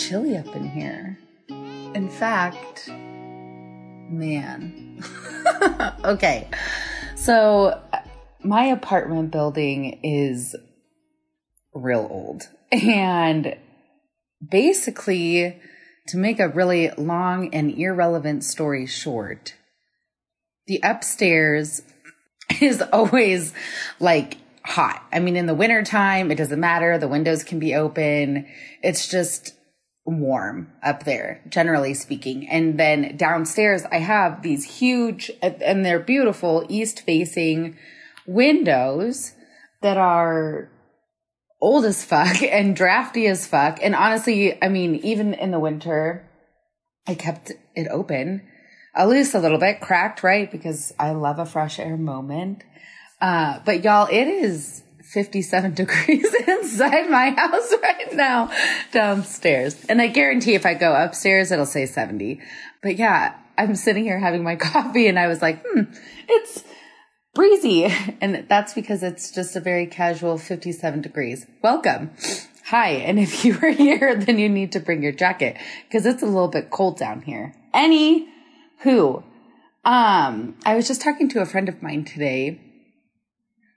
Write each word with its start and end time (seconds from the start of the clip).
chilly 0.00 0.36
up 0.36 0.56
in 0.56 0.66
here. 0.66 1.18
In 1.48 2.08
fact, 2.08 2.88
man. 4.08 5.02
okay. 6.04 6.48
So 7.16 7.80
uh, 7.92 8.00
my 8.42 8.64
apartment 8.64 9.30
building 9.30 10.00
is 10.02 10.56
real 11.74 12.06
old. 12.10 12.48
And 12.72 13.56
basically, 14.48 15.60
to 16.08 16.16
make 16.16 16.40
a 16.40 16.48
really 16.48 16.90
long 16.96 17.54
and 17.54 17.70
irrelevant 17.76 18.44
story 18.44 18.86
short, 18.86 19.54
the 20.66 20.80
upstairs 20.82 21.82
is 22.60 22.82
always 22.92 23.52
like 23.98 24.38
hot. 24.64 25.04
I 25.12 25.18
mean, 25.18 25.36
in 25.36 25.44
the 25.44 25.54
wintertime, 25.54 26.30
it 26.30 26.36
doesn't 26.36 26.60
matter. 26.60 26.96
The 26.96 27.08
windows 27.08 27.44
can 27.44 27.58
be 27.58 27.74
open. 27.74 28.46
It's 28.82 29.08
just 29.08 29.54
warm 30.04 30.72
up 30.82 31.04
there, 31.04 31.42
generally 31.48 31.94
speaking. 31.94 32.48
And 32.48 32.78
then 32.78 33.16
downstairs, 33.16 33.84
I 33.92 33.98
have 33.98 34.42
these 34.42 34.78
huge, 34.78 35.30
and 35.42 35.84
they're 35.84 36.00
beautiful 36.00 36.64
east 36.68 37.02
facing 37.02 37.76
windows 38.26 39.34
that 39.82 39.96
are 39.96 40.70
old 41.60 41.84
as 41.84 42.04
fuck 42.04 42.42
and 42.42 42.74
drafty 42.74 43.26
as 43.26 43.46
fuck. 43.46 43.78
And 43.82 43.94
honestly, 43.94 44.62
I 44.62 44.68
mean, 44.68 44.96
even 44.96 45.34
in 45.34 45.50
the 45.50 45.60
winter, 45.60 46.28
I 47.06 47.14
kept 47.14 47.52
it 47.74 47.88
open, 47.90 48.42
at 48.94 49.08
least 49.08 49.34
a 49.34 49.38
little 49.38 49.58
bit 49.58 49.80
cracked, 49.80 50.22
right? 50.22 50.50
Because 50.50 50.92
I 50.98 51.12
love 51.12 51.38
a 51.38 51.46
fresh 51.46 51.78
air 51.78 51.96
moment. 51.96 52.62
Uh, 53.20 53.60
but 53.64 53.84
y'all, 53.84 54.08
it 54.10 54.26
is 54.26 54.82
57 55.12 55.74
degrees 55.74 56.34
inside 56.46 57.10
my 57.10 57.30
house 57.30 57.72
right 57.82 58.12
now 58.14 58.50
downstairs. 58.92 59.84
And 59.88 60.00
I 60.00 60.06
guarantee 60.06 60.54
if 60.54 60.66
I 60.66 60.74
go 60.74 60.94
upstairs, 60.94 61.50
it'll 61.50 61.66
say 61.66 61.86
70. 61.86 62.40
But 62.82 62.96
yeah, 62.96 63.34
I'm 63.58 63.74
sitting 63.74 64.04
here 64.04 64.18
having 64.18 64.42
my 64.42 64.56
coffee 64.56 65.06
and 65.06 65.18
I 65.18 65.26
was 65.26 65.42
like, 65.42 65.64
hmm, 65.66 65.82
it's 66.28 66.64
breezy. 67.34 67.88
And 68.20 68.46
that's 68.48 68.74
because 68.74 69.02
it's 69.02 69.30
just 69.30 69.56
a 69.56 69.60
very 69.60 69.86
casual 69.86 70.38
57 70.38 71.00
degrees. 71.00 71.46
Welcome. 71.62 72.10
Hi. 72.66 72.90
And 72.90 73.18
if 73.18 73.44
you 73.44 73.58
are 73.62 73.70
here, 73.70 74.14
then 74.14 74.38
you 74.38 74.48
need 74.48 74.72
to 74.72 74.80
bring 74.80 75.02
your 75.02 75.12
jacket 75.12 75.56
because 75.88 76.06
it's 76.06 76.22
a 76.22 76.26
little 76.26 76.48
bit 76.48 76.70
cold 76.70 76.98
down 76.98 77.22
here. 77.22 77.54
Any 77.74 78.28
who, 78.82 79.24
um, 79.84 80.56
I 80.64 80.74
was 80.74 80.86
just 80.86 81.00
talking 81.00 81.28
to 81.30 81.40
a 81.40 81.46
friend 81.46 81.68
of 81.68 81.82
mine 81.82 82.04
today 82.04 82.60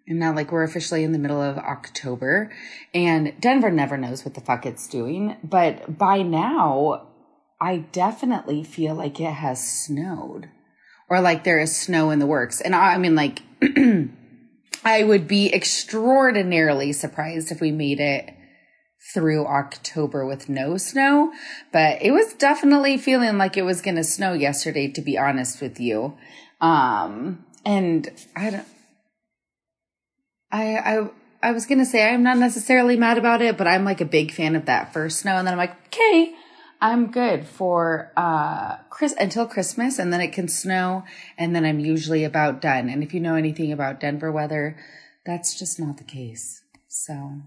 and 0.07 0.19
now, 0.19 0.35
like, 0.35 0.51
we're 0.51 0.63
officially 0.63 1.03
in 1.03 1.13
the 1.13 1.19
middle 1.19 1.41
of 1.41 1.57
October, 1.57 2.51
and 2.93 3.33
Denver 3.39 3.71
never 3.71 3.97
knows 3.97 4.25
what 4.25 4.33
the 4.33 4.41
fuck 4.41 4.65
it's 4.65 4.87
doing. 4.87 5.37
But 5.43 5.97
by 5.97 6.21
now, 6.21 7.07
I 7.61 7.77
definitely 7.77 8.65
feel 8.65 8.95
like 8.95 9.21
it 9.21 9.31
has 9.31 9.85
snowed, 9.85 10.49
or 11.09 11.21
like 11.21 11.45
there 11.45 11.59
is 11.59 11.73
snow 11.73 12.11
in 12.11 12.19
the 12.19 12.25
works. 12.25 12.59
And 12.59 12.75
I, 12.75 12.95
I 12.95 12.97
mean, 12.97 13.15
like, 13.15 13.41
I 14.83 15.03
would 15.03 15.27
be 15.27 15.53
extraordinarily 15.53 16.91
surprised 16.91 17.51
if 17.51 17.61
we 17.61 17.71
made 17.71 18.01
it 18.01 18.33
through 19.13 19.45
October 19.45 20.25
with 20.25 20.49
no 20.49 20.75
snow, 20.77 21.31
but 21.71 22.01
it 22.01 22.11
was 22.11 22.33
definitely 22.33 22.97
feeling 22.97 23.37
like 23.37 23.55
it 23.55 23.63
was 23.63 23.81
going 23.81 23.95
to 23.95 24.03
snow 24.03 24.33
yesterday, 24.33 24.89
to 24.89 25.01
be 25.01 25.17
honest 25.17 25.61
with 25.61 25.79
you. 25.79 26.17
Um, 26.59 27.45
and 27.65 28.09
I 28.35 28.49
don't, 28.49 28.67
I, 30.53 30.77
I, 30.77 31.09
I 31.41 31.51
was 31.51 31.65
gonna 31.65 31.85
say 31.85 32.07
I'm 32.07 32.21
not 32.21 32.37
necessarily 32.37 32.95
mad 32.95 33.17
about 33.17 33.41
it, 33.41 33.57
but 33.57 33.67
I'm 33.67 33.83
like 33.83 34.01
a 34.01 34.05
big 34.05 34.31
fan 34.31 34.55
of 34.55 34.67
that 34.67 34.93
first 34.93 35.19
snow, 35.19 35.35
and 35.35 35.47
then 35.47 35.53
I'm 35.53 35.57
like, 35.57 35.75
okay, 35.87 36.35
I'm 36.79 37.11
good 37.11 37.47
for 37.47 38.13
uh 38.15 38.77
Chris 38.91 39.15
until 39.19 39.47
Christmas, 39.47 39.97
and 39.97 40.13
then 40.13 40.21
it 40.21 40.31
can 40.31 40.47
snow, 40.47 41.05
and 41.39 41.55
then 41.55 41.65
I'm 41.65 41.79
usually 41.79 42.23
about 42.23 42.61
done. 42.61 42.87
And 42.87 43.03
if 43.03 43.15
you 43.15 43.19
know 43.19 43.35
anything 43.35 43.71
about 43.71 43.99
Denver 43.99 44.31
weather, 44.31 44.77
that's 45.25 45.57
just 45.57 45.79
not 45.79 45.97
the 45.97 46.03
case. 46.03 46.61
So, 46.87 47.41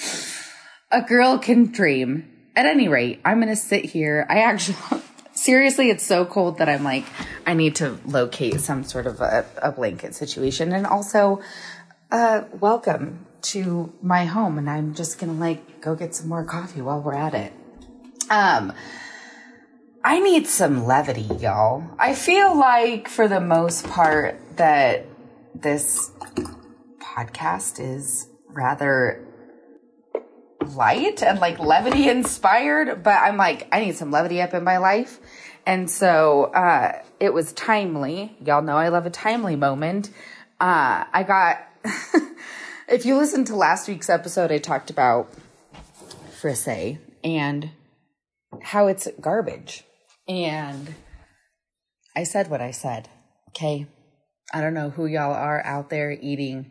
a 0.90 1.00
girl 1.00 1.38
can 1.38 1.70
dream. 1.70 2.30
At 2.56 2.66
any 2.66 2.88
rate, 2.88 3.20
I'm 3.24 3.40
gonna 3.40 3.56
sit 3.56 3.84
here. 3.84 4.26
I 4.28 4.38
actually 4.38 4.76
seriously, 5.34 5.90
it's 5.90 6.04
so 6.04 6.24
cold 6.24 6.58
that 6.58 6.68
I'm 6.68 6.84
like, 6.84 7.04
I 7.46 7.54
need 7.54 7.76
to 7.76 7.98
locate 8.06 8.60
some 8.60 8.84
sort 8.84 9.06
of 9.06 9.20
a, 9.20 9.44
a 9.62 9.72
blanket 9.72 10.14
situation. 10.14 10.72
And 10.72 10.86
also, 10.86 11.40
uh, 12.10 12.44
welcome 12.58 13.26
to 13.42 13.92
my 14.02 14.24
home. 14.24 14.58
And 14.58 14.70
I'm 14.70 14.94
just 14.94 15.18
gonna 15.18 15.34
like 15.34 15.80
go 15.80 15.94
get 15.94 16.14
some 16.14 16.28
more 16.28 16.44
coffee 16.44 16.80
while 16.80 17.00
we're 17.00 17.14
at 17.14 17.34
it. 17.34 17.52
Um, 18.30 18.72
I 20.02 20.20
need 20.20 20.46
some 20.46 20.84
levity, 20.84 21.28
y'all. 21.40 21.84
I 21.98 22.14
feel 22.14 22.56
like 22.56 23.08
for 23.08 23.26
the 23.26 23.40
most 23.40 23.86
part 23.86 24.38
that 24.56 25.06
this 25.54 26.10
podcast 27.00 27.80
is 27.80 28.28
rather 28.48 29.26
light 30.64 31.22
and 31.22 31.40
like 31.40 31.58
levity 31.58 32.08
inspired, 32.08 33.02
but 33.02 33.14
I'm 33.14 33.36
like, 33.36 33.68
I 33.72 33.80
need 33.80 33.96
some 33.96 34.10
levity 34.10 34.40
up 34.40 34.54
in 34.54 34.64
my 34.64 34.78
life. 34.78 35.18
And 35.66 35.90
so, 35.90 36.44
uh, 36.44 37.00
it 37.20 37.32
was 37.32 37.52
timely. 37.52 38.36
Y'all 38.44 38.62
know 38.62 38.76
I 38.76 38.88
love 38.88 39.06
a 39.06 39.10
timely 39.10 39.56
moment. 39.56 40.10
Uh, 40.60 41.04
I 41.12 41.24
got, 41.26 41.66
if 42.88 43.06
you 43.06 43.16
listen 43.16 43.44
to 43.46 43.56
last 43.56 43.88
week's 43.88 44.10
episode, 44.10 44.52
I 44.52 44.58
talked 44.58 44.90
about 44.90 45.32
frisee 46.40 46.98
and 47.22 47.70
how 48.62 48.86
it's 48.88 49.08
garbage. 49.20 49.84
And 50.28 50.94
I 52.14 52.24
said 52.24 52.50
what 52.50 52.60
I 52.60 52.70
said. 52.70 53.08
Okay. 53.50 53.86
I 54.52 54.60
don't 54.60 54.74
know 54.74 54.90
who 54.90 55.06
y'all 55.06 55.32
are 55.32 55.64
out 55.64 55.90
there 55.90 56.12
eating 56.12 56.70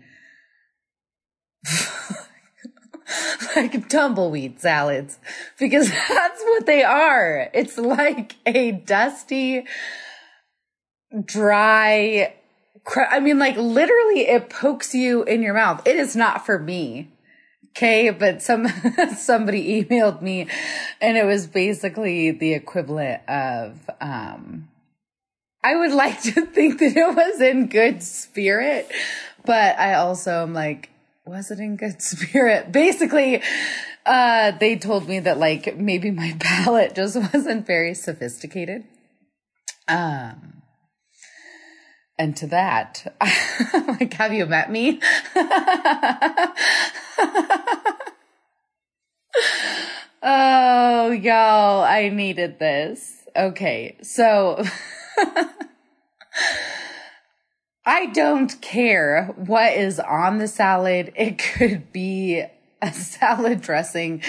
like 3.56 3.90
tumbleweed 3.90 4.60
salads 4.60 5.18
because 5.60 5.90
that's 6.10 6.44
what 6.44 6.66
they 6.66 6.84
are. 6.84 7.50
It's 7.54 7.78
like 7.78 8.36
a 8.46 8.72
dusty, 8.72 9.66
dry, 11.24 12.34
I 12.96 13.20
mean, 13.20 13.40
like 13.40 13.56
literally 13.56 14.28
it 14.28 14.50
pokes 14.50 14.94
you 14.94 15.24
in 15.24 15.42
your 15.42 15.54
mouth. 15.54 15.88
It 15.88 15.96
is 15.96 16.16
not 16.16 16.46
for 16.46 16.60
me. 16.60 17.10
Okay. 17.70 18.12
But 18.12 18.42
some, 18.42 18.68
somebody 19.18 19.84
emailed 19.84 20.22
me 20.22 20.48
and 21.02 21.18
it 21.18 21.26
was 21.26 21.48
basically 21.48 22.32
the 22.32 22.54
equivalent 22.54 23.28
of, 23.28 23.90
um, 24.00 24.70
I 25.64 25.76
would 25.76 25.94
like 25.94 26.22
to 26.24 26.46
think 26.46 26.80
that 26.80 26.96
it 26.96 27.16
was 27.16 27.42
in 27.42 27.68
good 27.68 28.04
spirit, 28.04 28.92
but 29.46 29.80
I 29.80 29.96
also 29.96 30.44
am 30.44 30.54
like, 30.54 30.90
was 31.26 31.52
it 31.52 31.60
in 31.60 31.76
good 31.76 32.02
spirit? 32.02 32.72
Basically, 32.72 33.42
uh, 34.06 34.52
they 34.52 34.76
told 34.76 35.08
me 35.08 35.20
that 35.20 35.38
like 35.38 35.78
maybe 35.78 36.12
my 36.12 36.36
palate 36.40 36.96
just 36.96 37.16
wasn't 37.16 37.66
very 37.66 37.94
sophisticated. 37.94 38.86
Um, 39.88 40.62
and 42.18 42.38
to 42.38 42.48
that, 42.48 43.16
like, 43.88 44.14
have 44.14 44.34
you 44.34 44.46
met 44.46 44.72
me? 44.72 45.02
oh, 50.22 51.12
y'all, 51.12 51.84
I 51.84 52.10
needed 52.14 52.60
this. 52.60 53.24
Okay, 53.36 53.98
so 54.04 54.64
I 57.86 58.08
don't 58.08 58.62
care 58.62 59.26
what 59.36 59.74
is 59.74 60.00
on 60.00 60.38
the 60.38 60.48
salad. 60.48 61.12
It 61.24 61.38
could 61.38 61.92
be 61.92 62.44
a 62.82 62.92
salad 62.92 63.62
dressing 63.62 64.22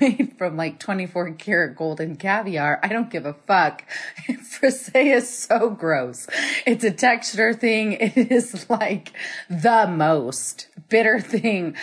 made 0.00 0.34
from 0.38 0.56
like 0.56 0.78
24 0.78 1.32
karat 1.32 1.76
golden 1.76 2.16
caviar. 2.16 2.80
I 2.82 2.88
don't 2.88 3.10
give 3.10 3.26
a 3.26 3.34
fuck. 3.34 3.84
Frisee 4.42 5.10
is 5.10 5.28
so 5.28 5.70
gross. 5.70 6.26
It's 6.66 6.84
a 6.84 6.90
texture 6.90 7.52
thing. 7.52 7.92
It 8.00 8.32
is 8.32 8.68
like 8.68 9.12
the 9.48 9.86
most 9.86 10.68
bitter 10.88 11.20
thing. 11.20 11.76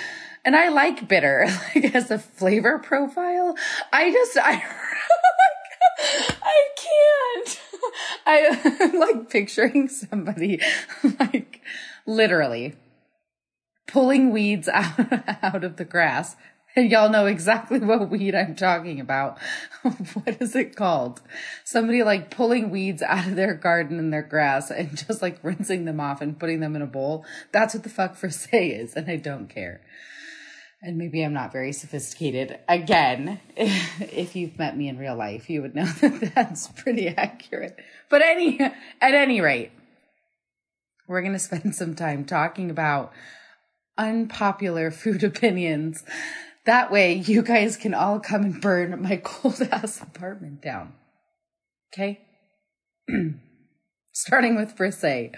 And 0.44 0.56
I 0.56 0.70
like 0.70 1.08
bitter, 1.08 1.48
like 1.76 1.96
as 1.96 2.10
a 2.10 2.18
flavor 2.18 2.80
profile. 2.80 3.56
I 3.92 4.12
just, 4.12 4.38
I, 4.38 4.64
I 6.42 6.68
can't. 6.78 7.67
I, 8.26 8.78
am 8.82 9.00
like 9.00 9.30
picturing 9.30 9.88
somebody 9.88 10.62
like 11.20 11.62
literally 12.06 12.76
pulling 13.88 14.32
weeds 14.32 14.68
out, 14.74 15.44
out 15.44 15.64
of 15.64 15.78
the 15.78 15.86
grass. 15.86 16.36
And 16.76 16.92
y'all 16.92 17.10
know 17.10 17.26
exactly 17.26 17.80
what 17.80 18.08
weed 18.12 18.36
I'm 18.36 18.56
talking 18.56 19.00
about. 19.00 19.40
what 19.82 20.40
is 20.40 20.56
it 20.56 20.76
called? 20.76 21.22
Somebody 21.64 22.04
like 22.04 22.30
pulling 22.30 22.70
weeds 22.70 23.02
out 23.02 23.26
of 23.26 23.36
their 23.36 23.56
garden 23.56 23.98
and 23.98 24.14
their 24.14 24.22
grass 24.22 24.70
and 24.70 24.96
just 24.96 25.24
like 25.24 25.40
rinsing 25.42 25.86
them 25.86 26.00
off 26.00 26.22
and 26.22 26.38
putting 26.38 26.60
them 26.60 26.76
in 26.76 26.84
a 26.84 26.88
bowl. 26.88 27.26
That's 27.52 27.74
what 27.74 27.82
the 27.82 27.90
fuck 27.90 28.16
frisee 28.16 28.74
is. 28.74 28.94
And 28.94 29.10
I 29.10 29.16
don't 29.16 29.48
care. 29.48 29.82
And 30.82 30.98
maybe 30.98 31.24
I'm 31.24 31.34
not 31.34 31.52
very 31.52 31.74
sophisticated. 31.74 32.60
Again, 32.70 33.40
if 33.58 34.36
you've 34.36 34.58
met 34.60 34.78
me 34.78 34.88
in 34.88 34.98
real 34.98 35.16
life, 35.16 35.50
you 35.50 35.62
would 35.62 35.76
know 35.76 35.86
that 36.02 36.34
that's 36.36 36.68
pretty 36.68 37.08
accurate. 37.08 37.78
But 38.10 38.22
any, 38.22 38.60
at 38.60 38.74
any 39.02 39.42
rate, 39.42 39.72
we're 41.08 41.22
going 41.22 41.34
to 41.34 41.40
spend 41.40 41.74
some 41.74 41.96
time 41.96 42.26
talking 42.26 42.70
about 42.70 43.12
unpopular 43.98 44.92
food 44.92 45.24
opinions. 45.24 46.04
That 46.66 46.92
way 46.92 47.14
you 47.14 47.42
guys 47.42 47.78
can 47.78 47.94
all 47.94 48.20
come 48.20 48.44
and 48.44 48.62
burn 48.62 49.02
my 49.02 49.18
cold 49.18 49.62
ass 49.72 50.02
apartment 50.02 50.62
down. 50.62 50.94
Okay? 51.94 52.20
Starting 54.12 54.56
with 54.56 54.76
frisee. 54.76 55.32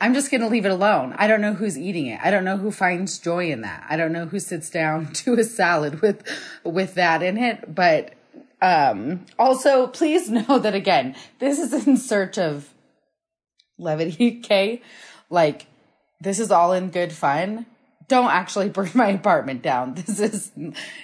I'm 0.00 0.12
just 0.12 0.30
going 0.30 0.42
to 0.42 0.48
leave 0.48 0.66
it 0.66 0.72
alone. 0.72 1.14
I 1.16 1.26
don't 1.26 1.40
know 1.40 1.54
who's 1.54 1.78
eating 1.78 2.06
it. 2.06 2.20
I 2.22 2.30
don't 2.30 2.44
know 2.44 2.58
who 2.58 2.70
finds 2.70 3.18
joy 3.18 3.50
in 3.50 3.62
that. 3.62 3.86
I 3.88 3.96
don't 3.96 4.12
know 4.12 4.26
who 4.26 4.38
sits 4.38 4.68
down 4.68 5.12
to 5.14 5.34
a 5.34 5.44
salad 5.44 6.02
with 6.02 6.22
with 6.64 6.94
that 6.94 7.22
in 7.22 7.38
it, 7.38 7.74
but 7.74 8.12
um 8.60 9.26
also 9.38 9.86
please 9.86 10.30
know 10.30 10.58
that 10.58 10.74
again, 10.74 11.14
this 11.38 11.58
is 11.58 11.86
in 11.86 11.96
search 11.96 12.38
of 12.38 12.72
levity, 13.78 14.40
okay? 14.44 14.82
Like 15.30 15.66
this 16.20 16.38
is 16.38 16.50
all 16.50 16.72
in 16.72 16.90
good 16.90 17.12
fun. 17.12 17.66
Don't 18.08 18.30
actually 18.30 18.68
burn 18.68 18.90
my 18.94 19.08
apartment 19.08 19.62
down. 19.62 19.94
This 19.94 20.20
is 20.20 20.52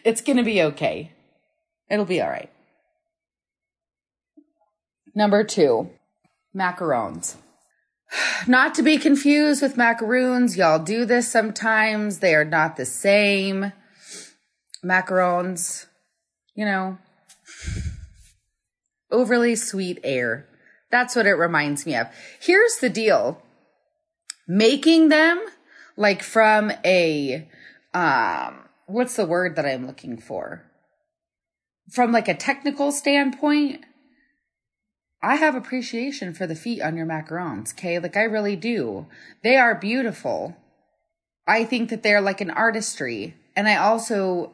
it's 0.04 0.20
going 0.20 0.36
to 0.36 0.44
be 0.44 0.62
okay. 0.62 1.12
It'll 1.90 2.04
be 2.04 2.22
all 2.22 2.30
right. 2.30 2.50
Number 5.14 5.44
2, 5.44 5.90
macarons. 6.56 7.34
Not 8.46 8.74
to 8.74 8.82
be 8.82 8.98
confused 8.98 9.62
with 9.62 9.76
macaroons. 9.76 10.56
Y'all 10.56 10.78
do 10.78 11.04
this 11.04 11.30
sometimes. 11.30 12.18
They 12.18 12.34
are 12.34 12.44
not 12.44 12.76
the 12.76 12.84
same. 12.84 13.72
Macarons, 14.84 15.86
you 16.54 16.64
know, 16.64 16.98
overly 19.10 19.54
sweet 19.54 20.00
air. 20.02 20.46
That's 20.90 21.16
what 21.16 21.26
it 21.26 21.32
reminds 21.32 21.86
me 21.86 21.94
of. 21.94 22.08
Here's 22.40 22.78
the 22.78 22.90
deal. 22.90 23.42
Making 24.48 25.08
them 25.08 25.40
like 25.96 26.22
from 26.22 26.72
a, 26.84 27.48
um, 27.94 28.68
what's 28.86 29.16
the 29.16 29.26
word 29.26 29.56
that 29.56 29.66
I'm 29.66 29.86
looking 29.86 30.18
for? 30.18 30.64
From 31.90 32.12
like 32.12 32.28
a 32.28 32.34
technical 32.34 32.92
standpoint, 32.92 33.84
I 35.22 35.36
have 35.36 35.54
appreciation 35.54 36.34
for 36.34 36.46
the 36.46 36.56
feet 36.56 36.82
on 36.82 36.96
your 36.96 37.06
macarons, 37.06 37.72
okay? 37.72 37.98
Like 37.98 38.16
I 38.16 38.22
really 38.22 38.56
do. 38.56 39.06
They 39.44 39.56
are 39.56 39.74
beautiful. 39.74 40.56
I 41.46 41.64
think 41.64 41.90
that 41.90 42.02
they're 42.02 42.20
like 42.20 42.40
an 42.40 42.50
artistry. 42.50 43.36
And 43.54 43.68
I 43.68 43.76
also, 43.76 44.52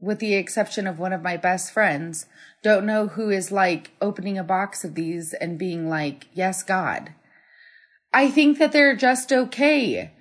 with 0.00 0.18
the 0.18 0.34
exception 0.34 0.86
of 0.86 0.98
one 0.98 1.14
of 1.14 1.22
my 1.22 1.38
best 1.38 1.72
friends, 1.72 2.26
don't 2.62 2.84
know 2.84 3.08
who 3.08 3.30
is 3.30 3.50
like 3.50 3.92
opening 4.00 4.36
a 4.36 4.44
box 4.44 4.84
of 4.84 4.94
these 4.94 5.32
and 5.32 5.58
being 5.58 5.88
like, 5.88 6.26
yes, 6.34 6.62
God. 6.62 7.14
I 8.12 8.30
think 8.30 8.58
that 8.58 8.72
they're 8.72 8.94
just 8.94 9.32
okay. 9.32 10.12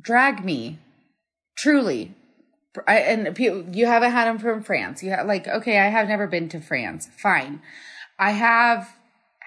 Drag 0.00 0.44
me. 0.44 0.78
Truly. 1.56 2.14
I, 2.86 2.98
and 2.98 3.38
you 3.74 3.86
haven't 3.86 4.12
had 4.12 4.26
them 4.26 4.38
from 4.38 4.62
France. 4.62 5.02
You 5.02 5.10
have 5.10 5.26
like, 5.26 5.46
okay, 5.46 5.78
I 5.78 5.88
have 5.88 6.08
never 6.08 6.26
been 6.26 6.48
to 6.50 6.60
France. 6.60 7.08
Fine. 7.16 7.60
I 8.18 8.30
have 8.30 8.96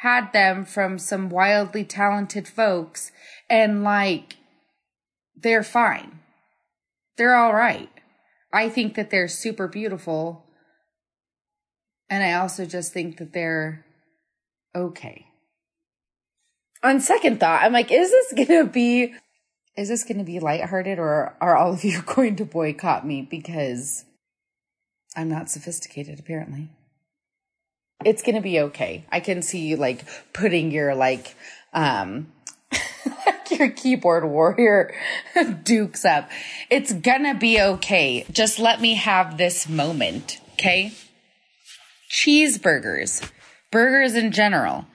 had 0.01 0.31
them 0.33 0.65
from 0.65 0.99
some 0.99 1.29
wildly 1.29 1.83
talented 1.83 2.47
folks 2.47 3.11
and 3.49 3.83
like, 3.83 4.37
they're 5.35 5.63
fine. 5.63 6.19
They're 7.17 7.35
all 7.35 7.53
right. 7.53 7.89
I 8.53 8.69
think 8.69 8.95
that 8.95 9.09
they're 9.09 9.27
super 9.27 9.67
beautiful. 9.67 10.45
And 12.09 12.23
I 12.23 12.33
also 12.33 12.65
just 12.65 12.93
think 12.93 13.17
that 13.17 13.33
they're 13.33 13.85
okay. 14.75 15.25
On 16.83 16.99
second 16.99 17.39
thought, 17.39 17.63
I'm 17.63 17.73
like, 17.73 17.91
is 17.91 18.11
this 18.11 18.33
going 18.47 18.65
to 18.65 18.71
be 18.71 19.15
is 19.77 19.89
this 19.89 20.03
going 20.03 20.17
to 20.17 20.23
be 20.23 20.39
lighthearted 20.39 20.99
or 20.99 21.35
are 21.41 21.55
all 21.55 21.73
of 21.73 21.83
you 21.83 22.01
going 22.05 22.35
to 22.37 22.45
boycott 22.45 23.05
me 23.05 23.21
because 23.21 24.05
I'm 25.15 25.29
not 25.29 25.49
sophisticated 25.49 26.19
apparently? 26.19 26.69
It's 28.03 28.21
going 28.21 28.35
to 28.35 28.41
be 28.41 28.59
okay. 28.59 29.05
I 29.11 29.19
can 29.19 29.41
see 29.41 29.67
you 29.67 29.77
like 29.77 30.05
putting 30.33 30.71
your 30.71 30.95
like 30.95 31.35
um 31.73 32.31
your 33.51 33.69
keyboard 33.69 34.25
warrior 34.25 34.93
dukes 35.63 36.05
up. 36.05 36.29
It's 36.69 36.93
gonna 36.93 37.35
be 37.35 37.61
okay. 37.61 38.25
Just 38.31 38.59
let 38.59 38.81
me 38.81 38.95
have 38.95 39.37
this 39.37 39.67
moment, 39.67 40.39
okay? 40.53 40.93
Cheeseburgers, 42.09 43.29
burgers 43.71 44.15
in 44.15 44.31
general, 44.31 44.85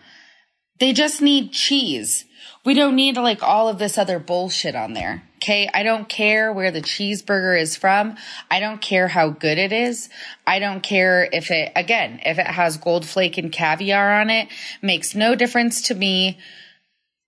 they 0.79 0.93
just 0.93 1.21
need 1.21 1.53
cheese. 1.53 2.25
We 2.65 2.75
don't 2.75 2.97
need 2.97 3.17
like 3.17 3.43
all 3.43 3.69
of 3.69 3.79
this 3.79 3.97
other 3.97 4.19
bullshit 4.19 4.75
on 4.75 4.93
there. 4.93 5.23
Okay. 5.37 5.71
I 5.73 5.83
don't 5.83 6.09
care 6.09 6.53
where 6.53 6.71
the 6.71 6.83
cheeseburger 6.83 7.59
is 7.59 7.75
from. 7.75 8.17
I 8.51 8.61
don't 8.61 8.83
care 8.83 9.09
how 9.09 9.31
good 9.31 9.57
it 9.57 9.73
is. 9.73 10.11
I 10.47 10.59
don't 10.59 10.83
care 10.83 11.27
if 11.33 11.51
it, 11.51 11.73
again, 11.75 12.21
if 12.27 12.39
it 12.39 12.47
has 12.47 12.77
gold 12.77 13.07
flake 13.07 13.39
and 13.39 13.51
caviar 13.51 14.21
on 14.21 14.29
it, 14.29 14.49
makes 14.83 15.15
no 15.15 15.35
difference 15.35 15.81
to 15.83 15.95
me. 15.95 16.39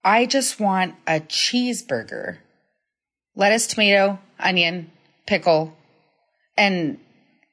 I 0.04 0.26
just 0.26 0.60
want 0.60 0.94
a 1.06 1.20
cheeseburger. 1.20 2.38
Lettuce, 3.34 3.68
tomato, 3.68 4.18
onion, 4.38 4.90
pickle, 5.26 5.74
and 6.54 6.98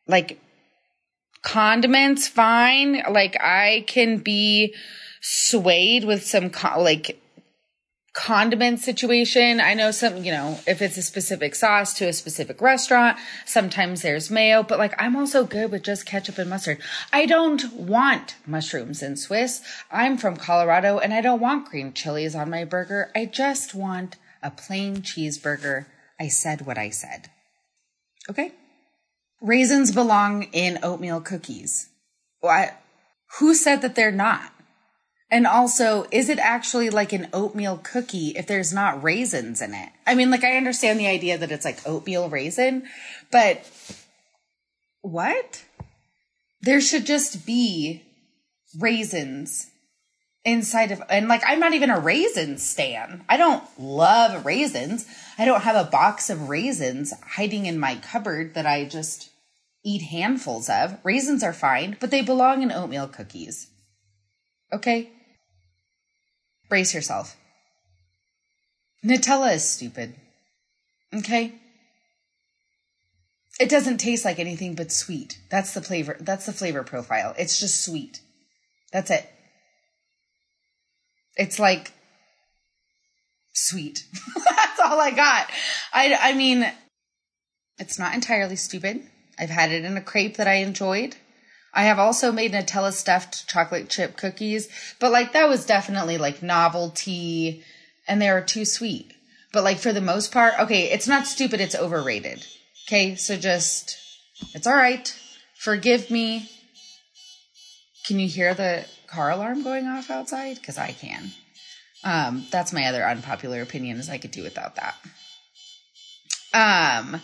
like 0.07 0.41
condiments, 1.41 2.27
fine. 2.27 3.03
Like 3.09 3.37
I 3.39 3.85
can 3.87 4.17
be 4.17 4.75
swayed 5.21 6.03
with 6.03 6.25
some, 6.25 6.51
like, 6.77 7.21
condiment 8.19 8.81
situation. 8.81 9.61
I 9.61 9.73
know 9.73 9.91
some, 9.91 10.25
you 10.25 10.31
know, 10.33 10.59
if 10.67 10.81
it's 10.81 10.97
a 10.97 11.01
specific 11.01 11.55
sauce 11.55 11.93
to 11.93 12.05
a 12.09 12.11
specific 12.11 12.59
restaurant, 12.59 13.17
sometimes 13.45 14.01
there's 14.01 14.29
mayo, 14.29 14.61
but 14.61 14.77
like 14.77 14.93
I'm 15.01 15.15
also 15.15 15.45
good 15.45 15.71
with 15.71 15.83
just 15.83 16.05
ketchup 16.05 16.37
and 16.37 16.49
mustard. 16.49 16.79
I 17.13 17.25
don't 17.25 17.73
want 17.73 18.35
mushrooms 18.45 19.01
in 19.01 19.15
Swiss. 19.15 19.61
I'm 19.89 20.17
from 20.17 20.35
Colorado 20.35 20.99
and 20.99 21.13
I 21.13 21.21
don't 21.21 21.39
want 21.39 21.69
green 21.69 21.93
chilies 21.93 22.35
on 22.35 22.49
my 22.49 22.65
burger. 22.65 23.09
I 23.15 23.25
just 23.25 23.73
want 23.73 24.17
a 24.43 24.51
plain 24.51 24.97
cheeseburger. 24.97 25.85
I 26.19 26.27
said 26.27 26.65
what 26.65 26.77
I 26.77 26.89
said. 26.89 27.29
Okay? 28.29 28.51
Raisins 29.39 29.93
belong 29.93 30.43
in 30.51 30.79
oatmeal 30.83 31.21
cookies. 31.21 31.87
What? 32.41 32.75
Who 33.39 33.55
said 33.55 33.81
that 33.81 33.95
they're 33.95 34.11
not? 34.11 34.51
And 35.31 35.45
also, 35.45 36.07
is 36.11 36.27
it 36.29 36.39
actually 36.39 36.89
like 36.89 37.13
an 37.13 37.27
oatmeal 37.33 37.77
cookie 37.83 38.29
if 38.29 38.47
there's 38.47 38.73
not 38.73 39.03
raisins 39.03 39.61
in 39.61 39.75
it? 39.75 39.89
I 40.07 40.15
mean, 40.15 40.31
like, 40.31 40.43
I 40.43 40.57
understand 40.57 40.99
the 40.99 41.07
idea 41.07 41.37
that 41.37 41.51
it's 41.51 41.65
like 41.65 41.87
oatmeal 41.87 42.29
raisin, 42.29 42.87
but 43.31 43.69
what? 45.01 45.63
There 46.61 46.81
should 46.81 47.05
just 47.05 47.45
be 47.45 48.03
raisins 48.79 49.67
inside 50.43 50.91
of, 50.91 51.01
and 51.09 51.27
like, 51.27 51.43
I'm 51.45 51.59
not 51.59 51.73
even 51.73 51.91
a 51.91 51.99
raisin 51.99 52.57
stan. 52.57 53.23
I 53.29 53.37
don't 53.37 53.63
love 53.79 54.45
raisins. 54.45 55.05
I 55.37 55.45
don't 55.45 55.61
have 55.61 55.75
a 55.75 55.89
box 55.89 56.31
of 56.31 56.49
raisins 56.49 57.13
hiding 57.21 57.67
in 57.67 57.79
my 57.79 57.97
cupboard 57.97 58.55
that 58.55 58.65
I 58.65 58.85
just 58.85 59.29
eat 59.85 60.01
handfuls 60.01 60.69
of. 60.69 60.97
Raisins 61.03 61.43
are 61.43 61.53
fine, 61.53 61.97
but 61.99 62.09
they 62.09 62.21
belong 62.21 62.63
in 62.63 62.71
oatmeal 62.71 63.07
cookies. 63.07 63.67
Okay? 64.73 65.11
Brace 66.69 66.93
yourself. 66.93 67.35
Nutella 69.03 69.55
is 69.55 69.67
stupid. 69.67 70.15
Okay? 71.13 71.53
It 73.59 73.69
doesn't 73.69 73.97
taste 73.97 74.23
like 74.23 74.39
anything 74.39 74.75
but 74.75 74.91
sweet. 74.91 75.39
That's 75.49 75.73
the 75.73 75.81
flavor 75.81 76.15
that's 76.19 76.45
the 76.45 76.53
flavor 76.53 76.83
profile. 76.83 77.35
It's 77.37 77.59
just 77.59 77.83
sweet. 77.83 78.21
That's 78.93 79.11
it. 79.11 79.29
It's 81.35 81.59
like 81.59 81.91
sweet. 83.51 84.05
that's 84.35 84.79
all 84.79 84.99
I 84.99 85.11
got. 85.11 85.49
I 85.91 86.17
I 86.21 86.33
mean 86.35 86.71
it's 87.77 87.99
not 87.99 88.13
entirely 88.13 88.55
stupid. 88.55 89.01
I've 89.37 89.49
had 89.49 89.71
it 89.71 89.83
in 89.83 89.97
a 89.97 90.01
crepe 90.01 90.37
that 90.37 90.47
I 90.47 90.55
enjoyed. 90.55 91.15
I 91.73 91.83
have 91.83 91.99
also 91.99 92.31
made 92.31 92.53
Nutella 92.53 92.91
stuffed 92.91 93.47
chocolate 93.47 93.89
chip 93.89 94.17
cookies, 94.17 94.69
but 94.99 95.11
like 95.11 95.33
that 95.33 95.49
was 95.49 95.65
definitely 95.65 96.17
like 96.17 96.41
novelty 96.41 97.63
and 98.07 98.21
they 98.21 98.29
are 98.29 98.41
too 98.41 98.65
sweet. 98.65 99.13
But 99.51 99.63
like 99.63 99.77
for 99.77 99.93
the 99.93 100.01
most 100.01 100.31
part, 100.31 100.59
okay, 100.59 100.91
it's 100.91 101.07
not 101.07 101.27
stupid, 101.27 101.61
it's 101.61 101.75
overrated. 101.75 102.45
Okay, 102.87 103.15
so 103.15 103.35
just, 103.37 103.97
it's 104.53 104.67
all 104.67 104.75
right. 104.75 105.15
Forgive 105.55 106.09
me. 106.09 106.49
Can 108.05 108.19
you 108.19 108.27
hear 108.27 108.53
the 108.53 108.85
car 109.07 109.29
alarm 109.29 109.63
going 109.63 109.85
off 109.85 110.09
outside? 110.09 110.55
Because 110.55 110.77
I 110.77 110.91
can. 110.91 111.31
Um, 112.03 112.45
that's 112.49 112.73
my 112.73 112.85
other 112.85 113.05
unpopular 113.05 113.61
opinion 113.61 113.97
is 113.97 114.09
I 114.09 114.17
could 114.17 114.31
do 114.31 114.43
without 114.43 114.75
that. 114.75 114.95
Um, 116.53 117.21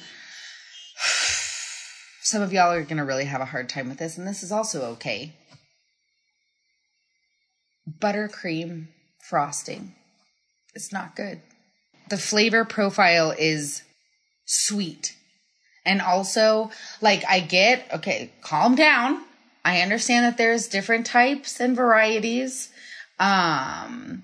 some 2.25 2.41
of 2.41 2.51
y'all 2.51 2.72
are 2.72 2.82
going 2.82 2.98
to 2.98 3.05
really 3.05 3.25
have 3.25 3.39
a 3.39 3.46
hard 3.46 3.70
time 3.70 3.88
with 3.88 4.00
this, 4.00 4.17
and 4.17 4.27
this 4.27 4.41
is 4.41 4.51
also 4.51 4.82
okay. 4.94 5.34
Buttercream 7.88 8.88
frosting. 9.29 9.94
It's 10.74 10.91
not 10.91 11.15
good. 11.15 11.39
The 12.10 12.17
flavor 12.17 12.65
profile 12.65 13.29
is 13.38 13.84
sweet. 14.46 15.15
And 15.86 16.01
also, 16.01 16.72
like, 17.00 17.24
I 17.29 17.41
get, 17.41 17.86
okay, 17.94 18.32
calm 18.41 18.74
down. 18.74 19.24
I 19.63 19.82
understand 19.82 20.25
that 20.25 20.39
there's 20.39 20.67
different 20.67 21.05
types 21.05 21.60
and 21.60 21.75
varieties. 21.75 22.70
Um, 23.20 24.24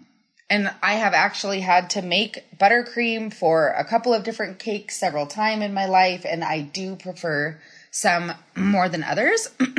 and 0.50 0.74
I 0.82 0.96
have 0.96 1.14
actually 1.14 1.60
had 1.60 1.92
to 1.92 2.02
make 2.02 2.58
buttercream 2.58 3.32
for 3.32 3.68
a 3.68 3.86
couple 3.86 4.12
of 4.12 4.24
different 4.24 4.58
cakes 4.58 5.00
several 5.00 5.28
times 5.28 5.64
in 5.64 5.76
my 5.76 5.86
life, 5.86 6.26
and 6.28 6.44
I 6.44 6.62
do 6.62 6.96
prefer 6.96 7.60
some 7.92 8.34
more 8.56 8.90
than 8.90 9.04
others. 9.04 9.50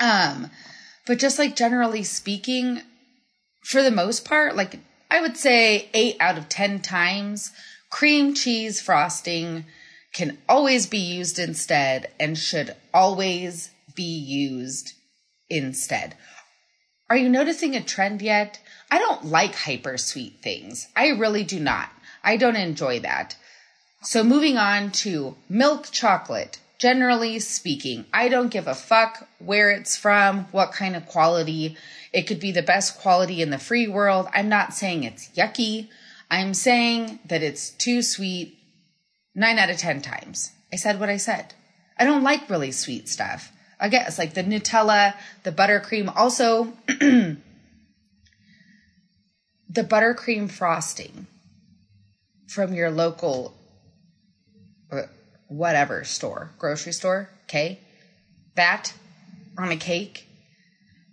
um, 0.00 0.50
but 1.06 1.18
just 1.18 1.38
like 1.38 1.54
generally 1.54 2.02
speaking, 2.02 2.80
for 3.62 3.82
the 3.82 3.90
most 3.90 4.24
part, 4.24 4.56
like 4.56 4.80
I 5.10 5.20
would 5.20 5.36
say 5.36 5.88
eight 5.94 6.16
out 6.18 6.38
of 6.38 6.48
10 6.48 6.80
times, 6.80 7.52
cream 7.90 8.34
cheese 8.34 8.80
frosting 8.80 9.66
can 10.14 10.38
always 10.48 10.86
be 10.86 10.98
used 10.98 11.38
instead 11.38 12.10
and 12.18 12.36
should 12.36 12.74
always 12.92 13.70
be 13.94 14.02
used 14.02 14.94
instead. 15.48 16.16
Are 17.08 17.16
you 17.16 17.28
noticing 17.28 17.76
a 17.76 17.82
trend 17.82 18.22
yet? 18.22 18.58
I 18.90 18.98
don't 18.98 19.26
like 19.26 19.54
hyper 19.54 19.98
sweet 19.98 20.40
things. 20.42 20.88
I 20.96 21.08
really 21.08 21.44
do 21.44 21.60
not. 21.60 21.90
I 22.24 22.36
don't 22.36 22.56
enjoy 22.56 23.00
that. 23.00 23.36
So 24.02 24.24
moving 24.24 24.56
on 24.56 24.90
to 25.02 25.36
milk 25.48 25.90
chocolate. 25.90 26.58
Generally 26.82 27.38
speaking, 27.38 28.06
I 28.12 28.28
don't 28.28 28.50
give 28.50 28.66
a 28.66 28.74
fuck 28.74 29.28
where 29.38 29.70
it's 29.70 29.96
from, 29.96 30.46
what 30.50 30.72
kind 30.72 30.96
of 30.96 31.06
quality. 31.06 31.76
It 32.12 32.22
could 32.22 32.40
be 32.40 32.50
the 32.50 32.60
best 32.60 32.98
quality 32.98 33.40
in 33.40 33.50
the 33.50 33.58
free 33.58 33.86
world. 33.86 34.26
I'm 34.34 34.48
not 34.48 34.74
saying 34.74 35.04
it's 35.04 35.28
yucky. 35.28 35.90
I'm 36.28 36.54
saying 36.54 37.20
that 37.26 37.40
it's 37.40 37.70
too 37.70 38.02
sweet 38.02 38.58
nine 39.32 39.60
out 39.60 39.70
of 39.70 39.76
10 39.76 40.02
times. 40.02 40.50
I 40.72 40.76
said 40.76 40.98
what 40.98 41.08
I 41.08 41.18
said. 41.18 41.54
I 41.96 42.04
don't 42.04 42.24
like 42.24 42.50
really 42.50 42.72
sweet 42.72 43.08
stuff. 43.08 43.52
I 43.78 43.88
guess 43.88 44.18
like 44.18 44.34
the 44.34 44.42
Nutella, 44.42 45.14
the 45.44 45.52
buttercream, 45.52 46.12
also 46.12 46.64
the 46.88 47.36
buttercream 49.70 50.50
frosting 50.50 51.28
from 52.48 52.74
your 52.74 52.90
local 52.90 53.54
whatever 55.56 56.04
store, 56.04 56.50
grocery 56.58 56.92
store, 56.92 57.28
okay? 57.44 57.78
That 58.54 58.92
on 59.58 59.70
a 59.70 59.76
cake, 59.76 60.26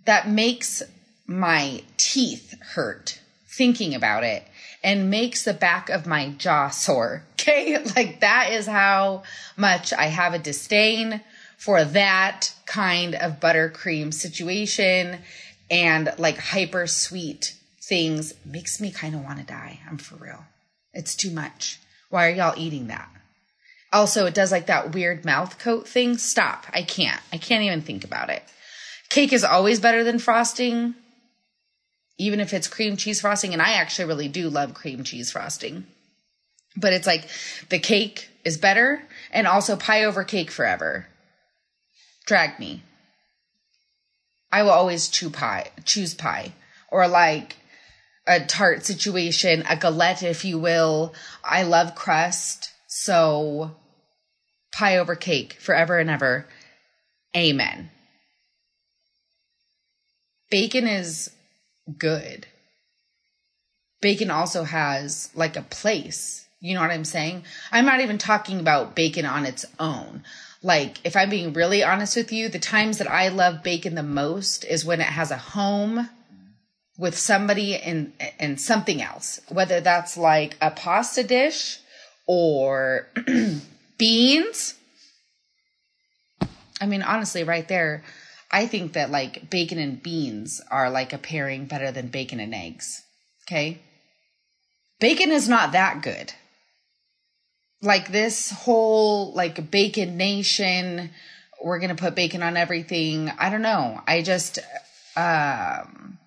that 0.06 0.28
makes 0.28 0.82
my 1.26 1.82
teeth 1.96 2.54
hurt 2.74 3.20
thinking 3.46 3.94
about 3.94 4.24
it 4.24 4.44
and 4.82 5.10
makes 5.10 5.44
the 5.44 5.54
back 5.54 5.90
of 5.90 6.06
my 6.06 6.30
jaw 6.30 6.68
sore. 6.68 7.24
Okay. 7.40 7.78
Like 7.96 8.20
that 8.20 8.52
is 8.52 8.66
how 8.66 9.22
much 9.56 9.94
I 9.94 10.08
have 10.08 10.34
a 10.34 10.38
disdain 10.38 11.22
for 11.56 11.82
that 11.82 12.52
kind 12.66 13.14
of 13.14 13.40
buttercream 13.40 14.12
situation 14.12 15.18
and 15.70 16.12
like 16.18 16.36
hyper 16.36 16.86
sweet 16.86 17.54
things 17.80 18.34
makes 18.44 18.78
me 18.78 18.90
kind 18.90 19.14
of 19.14 19.24
want 19.24 19.38
to 19.38 19.44
die. 19.46 19.80
I'm 19.88 19.96
for 19.96 20.16
real. 20.16 20.44
It's 20.92 21.16
too 21.16 21.30
much. 21.30 21.80
Why 22.10 22.28
are 22.28 22.34
y'all 22.34 22.54
eating 22.58 22.88
that? 22.88 23.08
Also, 23.92 24.26
it 24.26 24.34
does 24.34 24.52
like 24.52 24.66
that 24.66 24.94
weird 24.94 25.24
mouth 25.24 25.58
coat 25.58 25.88
thing. 25.88 26.16
Stop. 26.16 26.66
I 26.72 26.82
can't. 26.82 27.20
I 27.32 27.38
can't 27.38 27.64
even 27.64 27.82
think 27.82 28.04
about 28.04 28.30
it. 28.30 28.42
Cake 29.08 29.32
is 29.32 29.42
always 29.42 29.80
better 29.80 30.04
than 30.04 30.20
frosting, 30.20 30.94
even 32.16 32.38
if 32.38 32.54
it's 32.54 32.68
cream 32.68 32.96
cheese 32.96 33.20
frosting. 33.20 33.52
And 33.52 33.60
I 33.60 33.72
actually 33.72 34.06
really 34.06 34.28
do 34.28 34.48
love 34.48 34.74
cream 34.74 35.02
cheese 35.02 35.32
frosting. 35.32 35.86
But 36.76 36.92
it's 36.92 37.06
like 37.06 37.28
the 37.68 37.80
cake 37.80 38.28
is 38.44 38.56
better 38.56 39.02
and 39.32 39.48
also 39.48 39.76
pie 39.76 40.04
over 40.04 40.22
cake 40.22 40.52
forever. 40.52 41.08
Drag 42.26 42.60
me. 42.60 42.82
I 44.52 44.62
will 44.62 44.70
always 44.70 45.08
chew 45.08 45.30
pie, 45.30 45.70
choose 45.84 46.14
pie 46.14 46.52
or 46.90 47.08
like 47.08 47.56
a 48.26 48.40
tart 48.40 48.84
situation, 48.84 49.64
a 49.68 49.76
galette, 49.76 50.22
if 50.22 50.44
you 50.44 50.58
will. 50.58 51.14
I 51.42 51.62
love 51.64 51.94
crust. 51.94 52.72
So 52.86 53.76
pie 54.72 54.98
over 54.98 55.14
cake 55.14 55.54
forever 55.54 55.98
and 55.98 56.10
ever. 56.10 56.46
Amen. 57.36 57.90
Bacon 60.50 60.86
is 60.86 61.30
good. 61.98 62.46
Bacon 64.00 64.30
also 64.30 64.64
has 64.64 65.30
like 65.34 65.56
a 65.56 65.62
place. 65.62 66.46
You 66.60 66.74
know 66.74 66.80
what 66.80 66.90
I'm 66.90 67.04
saying? 67.04 67.44
I'm 67.72 67.86
not 67.86 68.00
even 68.00 68.18
talking 68.18 68.60
about 68.60 68.94
bacon 68.94 69.24
on 69.24 69.46
its 69.46 69.64
own. 69.78 70.24
Like, 70.62 70.98
if 71.04 71.16
I'm 71.16 71.30
being 71.30 71.54
really 71.54 71.82
honest 71.82 72.16
with 72.16 72.32
you, 72.32 72.50
the 72.50 72.58
times 72.58 72.98
that 72.98 73.10
I 73.10 73.28
love 73.28 73.62
bacon 73.62 73.94
the 73.94 74.02
most 74.02 74.64
is 74.64 74.84
when 74.84 75.00
it 75.00 75.06
has 75.06 75.30
a 75.30 75.38
home 75.38 76.10
with 76.98 77.16
somebody 77.16 77.76
and 77.76 78.12
and 78.38 78.60
something 78.60 79.00
else. 79.00 79.40
Whether 79.48 79.80
that's 79.80 80.18
like 80.18 80.56
a 80.60 80.70
pasta 80.70 81.22
dish 81.22 81.78
or 82.26 83.08
beans. 84.00 84.74
I 86.80 86.86
mean, 86.86 87.02
honestly, 87.02 87.44
right 87.44 87.68
there, 87.68 88.02
I 88.50 88.66
think 88.66 88.94
that 88.94 89.10
like 89.10 89.50
bacon 89.50 89.78
and 89.78 90.02
beans 90.02 90.62
are 90.70 90.90
like 90.90 91.12
a 91.12 91.18
pairing 91.18 91.66
better 91.66 91.92
than 91.92 92.08
bacon 92.08 92.40
and 92.40 92.54
eggs. 92.54 93.02
Okay. 93.46 93.78
Bacon 95.00 95.30
is 95.30 95.48
not 95.48 95.72
that 95.72 96.02
good. 96.02 96.32
Like 97.82 98.10
this 98.10 98.50
whole 98.50 99.32
like 99.34 99.70
bacon 99.70 100.16
nation, 100.16 101.10
we're 101.62 101.78
going 101.78 101.94
to 101.94 102.02
put 102.02 102.14
bacon 102.14 102.42
on 102.42 102.56
everything. 102.56 103.30
I 103.38 103.50
don't 103.50 103.62
know. 103.62 104.00
I 104.06 104.22
just, 104.22 104.58
um, 105.14 106.18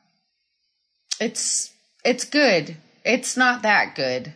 it's, 1.20 1.72
it's 2.06 2.26
good. 2.26 2.78
It's 3.04 3.36
not 3.36 3.64
that 3.64 3.96
good. 3.96 4.32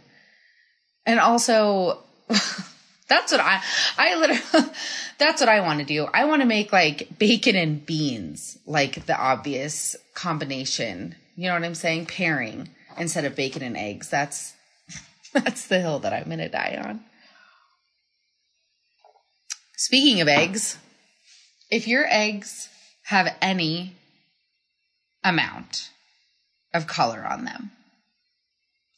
And 1.05 1.19
also, 1.19 1.99
That's 3.07 3.31
what 3.31 3.41
I, 3.41 3.61
I 3.97 4.15
literally, 4.15 4.69
that's 5.17 5.41
what 5.41 5.49
I 5.49 5.61
want 5.61 5.79
to 5.79 5.85
do. 5.85 6.07
I 6.13 6.25
want 6.25 6.41
to 6.41 6.47
make 6.47 6.73
like 6.73 7.17
bacon 7.17 7.55
and 7.55 7.85
beans, 7.85 8.57
like 8.65 9.05
the 9.05 9.17
obvious 9.17 9.95
combination. 10.13 11.15
You 11.35 11.47
know 11.47 11.53
what 11.53 11.63
I'm 11.63 11.75
saying? 11.75 12.07
Pairing 12.07 12.69
instead 12.97 13.25
of 13.25 13.35
bacon 13.35 13.63
and 13.63 13.77
eggs. 13.77 14.09
That's, 14.09 14.53
that's 15.33 15.67
the 15.67 15.79
hill 15.79 15.99
that 15.99 16.13
I'm 16.13 16.25
going 16.25 16.39
to 16.39 16.49
die 16.49 16.81
on. 16.83 17.01
Speaking 19.77 20.19
of 20.21 20.27
eggs, 20.27 20.77
if 21.69 21.87
your 21.87 22.05
eggs 22.09 22.67
have 23.03 23.35
any 23.41 23.95
amount 25.23 25.91
of 26.73 26.87
color 26.87 27.25
on 27.25 27.45
them, 27.45 27.71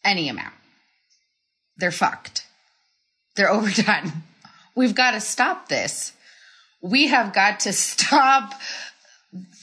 any 0.03 0.29
amount, 0.29 0.53
they're 1.77 1.91
fucked 1.91 2.45
they're 3.39 3.49
overdone. 3.51 4.11
We've 4.75 4.95
got 4.95 5.11
to 5.11 5.21
stop 5.21 5.69
this. 5.69 6.13
We 6.81 7.07
have 7.07 7.33
got 7.33 7.61
to 7.61 7.73
stop 7.73 8.53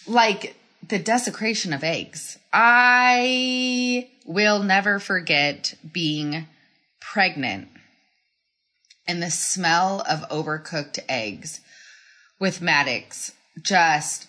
like 0.07 0.57
the 0.89 0.99
desecration 0.99 1.73
of 1.73 1.85
eggs. 1.85 2.39
I 2.53 4.09
will 4.25 4.63
never 4.63 4.99
forget 4.99 5.75
being 5.93 6.47
pregnant 7.01 7.69
and 9.07 9.23
the 9.23 9.31
smell 9.31 10.03
of 10.09 10.29
overcooked 10.29 10.99
eggs 11.09 11.61
with 12.39 12.61
Maddox 12.61 13.33
just, 13.63 14.27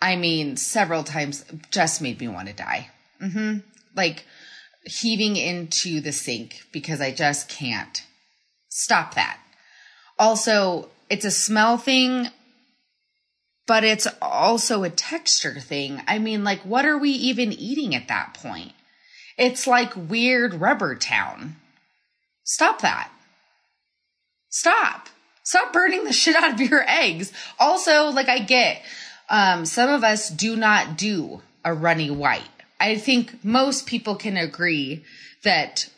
I 0.00 0.16
mean, 0.16 0.56
several 0.56 1.02
times 1.02 1.44
just 1.70 2.02
made 2.02 2.20
me 2.20 2.28
want 2.28 2.48
to 2.48 2.54
die. 2.54 2.90
Mm-hmm. 3.22 3.58
Like 3.94 4.24
heaving 4.84 5.36
into 5.36 6.00
the 6.00 6.12
sink 6.12 6.62
because 6.72 7.00
I 7.00 7.12
just 7.12 7.48
can't. 7.48 8.05
Stop 8.78 9.14
that. 9.14 9.38
Also, 10.18 10.90
it's 11.08 11.24
a 11.24 11.30
smell 11.30 11.78
thing, 11.78 12.28
but 13.66 13.84
it's 13.84 14.06
also 14.20 14.82
a 14.82 14.90
texture 14.90 15.58
thing. 15.58 16.02
I 16.06 16.18
mean, 16.18 16.44
like, 16.44 16.60
what 16.60 16.84
are 16.84 16.98
we 16.98 17.08
even 17.08 17.54
eating 17.54 17.94
at 17.94 18.08
that 18.08 18.34
point? 18.34 18.72
It's 19.38 19.66
like 19.66 19.96
weird 19.96 20.52
rubber 20.52 20.94
town. 20.94 21.56
Stop 22.44 22.82
that. 22.82 23.10
Stop. 24.50 25.08
Stop 25.42 25.72
burning 25.72 26.04
the 26.04 26.12
shit 26.12 26.36
out 26.36 26.52
of 26.52 26.60
your 26.60 26.84
eggs. 26.86 27.32
Also, 27.58 28.10
like, 28.10 28.28
I 28.28 28.40
get, 28.40 28.82
um, 29.30 29.64
some 29.64 29.88
of 29.88 30.04
us 30.04 30.28
do 30.28 30.54
not 30.54 30.98
do 30.98 31.40
a 31.64 31.72
runny 31.72 32.10
white. 32.10 32.42
I 32.78 32.98
think 32.98 33.42
most 33.42 33.86
people 33.86 34.16
can 34.16 34.36
agree 34.36 35.02
that 35.44 35.88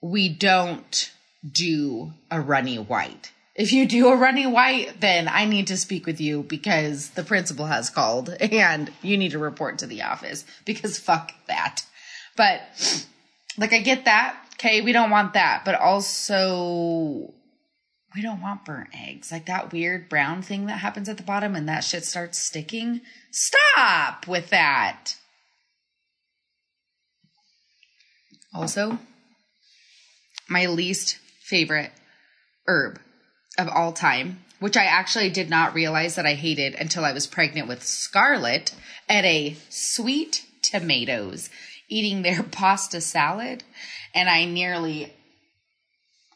we 0.00 0.30
don't 0.30 1.12
do 1.50 2.12
a 2.30 2.40
runny 2.40 2.78
white. 2.78 3.32
If 3.54 3.72
you 3.72 3.86
do 3.86 4.08
a 4.08 4.16
runny 4.16 4.46
white, 4.46 5.00
then 5.00 5.28
I 5.28 5.46
need 5.46 5.68
to 5.68 5.78
speak 5.78 6.04
with 6.04 6.20
you 6.20 6.42
because 6.42 7.10
the 7.10 7.22
principal 7.22 7.66
has 7.66 7.88
called 7.88 8.28
and 8.28 8.92
you 9.02 9.16
need 9.16 9.30
to 9.30 9.38
report 9.38 9.78
to 9.78 9.86
the 9.86 10.02
office 10.02 10.44
because 10.66 10.98
fuck 10.98 11.32
that. 11.46 11.82
But 12.36 12.60
like, 13.56 13.72
I 13.72 13.78
get 13.78 14.04
that. 14.04 14.36
Okay. 14.54 14.82
We 14.82 14.92
don't 14.92 15.10
want 15.10 15.32
that. 15.34 15.64
But 15.64 15.76
also, 15.76 17.32
we 18.14 18.20
don't 18.20 18.42
want 18.42 18.66
burnt 18.66 18.90
eggs. 18.94 19.32
Like 19.32 19.46
that 19.46 19.72
weird 19.72 20.10
brown 20.10 20.42
thing 20.42 20.66
that 20.66 20.78
happens 20.80 21.08
at 21.08 21.16
the 21.16 21.22
bottom 21.22 21.54
and 21.56 21.66
that 21.68 21.84
shit 21.84 22.04
starts 22.04 22.38
sticking. 22.38 23.00
Stop 23.30 24.26
with 24.28 24.50
that. 24.50 25.14
Also, 28.52 28.98
my 30.48 30.66
least 30.66 31.18
favorite 31.46 31.92
herb 32.66 32.98
of 33.56 33.68
all 33.68 33.92
time, 33.92 34.40
which 34.58 34.76
I 34.76 34.84
actually 34.84 35.30
did 35.30 35.48
not 35.48 35.74
realize 35.74 36.16
that 36.16 36.26
I 36.26 36.34
hated 36.34 36.74
until 36.74 37.04
I 37.04 37.12
was 37.12 37.26
pregnant 37.26 37.68
with 37.68 37.84
Scarlett 37.84 38.74
at 39.08 39.24
a 39.24 39.56
sweet 39.68 40.44
tomatoes 40.62 41.48
eating 41.88 42.22
their 42.22 42.42
pasta 42.50 43.00
salad. 43.00 43.62
And 44.12 44.28
I 44.28 44.44
nearly, 44.44 45.12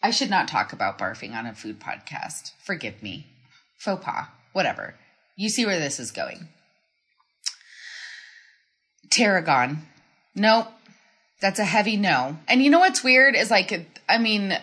I 0.00 0.10
should 0.10 0.30
not 0.30 0.46
talk 0.46 0.72
about 0.72 0.98
barfing 0.98 1.34
on 1.34 1.46
a 1.46 1.54
food 1.54 1.80
podcast. 1.80 2.52
Forgive 2.62 3.02
me. 3.02 3.26
Faux 3.78 4.04
pas. 4.04 4.28
Whatever. 4.52 4.94
You 5.36 5.48
see 5.48 5.66
where 5.66 5.80
this 5.80 5.98
is 5.98 6.12
going. 6.12 6.48
Tarragon. 9.10 9.78
Nope. 10.36 10.68
That's 11.40 11.58
a 11.58 11.64
heavy 11.64 11.96
no. 11.96 12.36
And 12.46 12.62
you 12.62 12.70
know 12.70 12.78
what's 12.78 13.02
weird 13.02 13.34
is 13.34 13.50
like, 13.50 14.00
I 14.08 14.18
mean, 14.18 14.56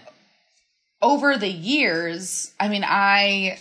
over 1.02 1.38
the 1.38 1.50
years, 1.50 2.54
I 2.60 2.70
mean, 2.70 2.84
I, 2.86 3.60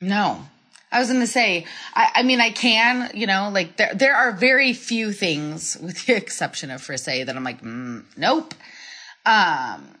no. 0.00 0.42
I 0.92 0.98
was 0.98 1.08
going 1.08 1.20
to 1.20 1.26
say, 1.26 1.66
I, 1.94 2.10
I, 2.16 2.22
mean, 2.24 2.40
I 2.40 2.50
can, 2.50 3.10
you 3.14 3.26
know, 3.26 3.50
like 3.52 3.76
there, 3.76 3.94
there 3.94 4.14
are 4.14 4.32
very 4.32 4.72
few 4.72 5.12
things 5.12 5.76
with 5.82 6.06
the 6.06 6.16
exception 6.16 6.70
of 6.70 6.82
frisee 6.82 7.22
that 7.22 7.36
I'm 7.36 7.44
like, 7.44 7.62
mm, 7.62 8.04
nope. 8.16 8.54
Um, 9.24 9.96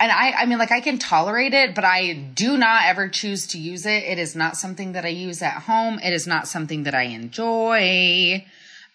and 0.00 0.10
I, 0.10 0.32
I 0.38 0.46
mean, 0.46 0.58
like 0.58 0.72
I 0.72 0.80
can 0.80 0.98
tolerate 0.98 1.54
it, 1.54 1.74
but 1.74 1.84
I 1.84 2.12
do 2.12 2.58
not 2.58 2.84
ever 2.86 3.08
choose 3.08 3.46
to 3.48 3.58
use 3.58 3.86
it. 3.86 4.02
It 4.04 4.18
is 4.18 4.34
not 4.34 4.56
something 4.56 4.92
that 4.92 5.04
I 5.04 5.08
use 5.08 5.40
at 5.40 5.62
home. 5.62 6.00
It 6.00 6.12
is 6.12 6.26
not 6.26 6.48
something 6.48 6.82
that 6.84 6.94
I 6.94 7.04
enjoy. 7.04 8.44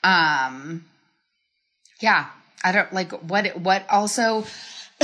Um, 0.03 0.85
yeah, 2.01 2.27
I 2.63 2.71
don't 2.71 2.91
like 2.93 3.11
what, 3.11 3.59
what 3.59 3.85
also, 3.89 4.45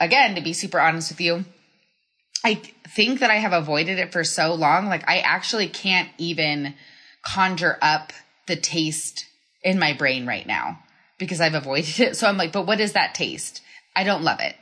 again, 0.00 0.34
to 0.34 0.40
be 0.40 0.52
super 0.52 0.80
honest 0.80 1.10
with 1.10 1.20
you, 1.20 1.44
I 2.44 2.54
think 2.88 3.20
that 3.20 3.30
I 3.30 3.36
have 3.36 3.52
avoided 3.52 3.98
it 3.98 4.12
for 4.12 4.24
so 4.24 4.54
long. 4.54 4.86
Like 4.86 5.08
I 5.08 5.18
actually 5.18 5.68
can't 5.68 6.08
even 6.18 6.74
conjure 7.22 7.78
up 7.82 8.12
the 8.46 8.56
taste 8.56 9.26
in 9.62 9.78
my 9.78 9.92
brain 9.92 10.26
right 10.26 10.46
now 10.46 10.78
because 11.18 11.40
I've 11.40 11.54
avoided 11.54 12.00
it. 12.00 12.16
So 12.16 12.26
I'm 12.26 12.36
like, 12.38 12.52
but 12.52 12.66
what 12.66 12.80
is 12.80 12.92
that 12.92 13.14
taste? 13.14 13.60
I 13.94 14.04
don't 14.04 14.22
love 14.22 14.40
it. 14.40 14.56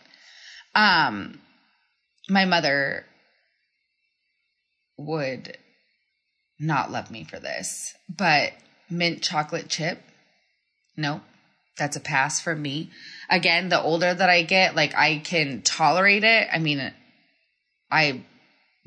Um, 0.74 1.40
my 2.28 2.44
mother 2.44 3.06
would 4.96 5.56
not 6.58 6.90
love 6.90 7.10
me 7.10 7.24
for 7.24 7.38
this, 7.38 7.94
but 8.08 8.52
mint 8.90 9.22
chocolate 9.22 9.68
chip. 9.68 10.02
No, 10.96 11.20
that's 11.78 11.96
a 11.96 12.00
pass 12.00 12.40
for 12.40 12.54
me. 12.54 12.90
Again, 13.30 13.68
the 13.68 13.80
older 13.80 14.12
that 14.12 14.28
I 14.28 14.42
get, 14.42 14.74
like 14.74 14.94
I 14.94 15.18
can 15.18 15.62
tolerate 15.62 16.24
it. 16.24 16.48
I 16.52 16.58
mean, 16.58 16.92
I 17.90 18.24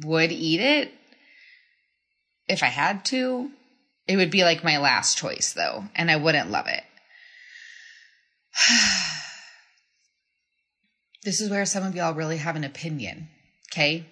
would 0.03 0.31
eat 0.31 0.59
it 0.59 0.91
if 2.47 2.61
I 2.63 2.67
had 2.67 3.05
to. 3.05 3.49
It 4.07 4.17
would 4.17 4.31
be 4.31 4.43
like 4.43 4.63
my 4.63 4.77
last 4.77 5.17
choice 5.17 5.53
though, 5.53 5.85
and 5.95 6.11
I 6.11 6.17
wouldn't 6.17 6.51
love 6.51 6.67
it. 6.67 6.83
this 11.23 11.39
is 11.39 11.49
where 11.49 11.65
some 11.65 11.83
of 11.83 11.95
y'all 11.95 12.13
really 12.13 12.37
have 12.37 12.55
an 12.55 12.63
opinion, 12.63 13.29
okay? 13.71 14.05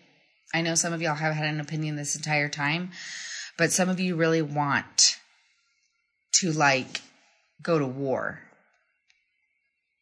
I 0.54 0.62
know 0.62 0.76
some 0.76 0.94
of 0.94 1.02
y'all 1.02 1.16
have 1.16 1.36
had 1.36 1.54
an 1.54 1.60
opinion 1.60 1.96
this 1.96 2.16
entire 2.16 2.50
time, 2.50 2.92
but 3.58 3.72
some 3.72 3.90
of 3.90 4.00
you 4.00 4.16
really 4.16 4.42
want 4.42 5.18
to 6.36 6.52
like 6.54 7.02
go 7.62 7.78
to 7.78 7.86
war 7.86 8.40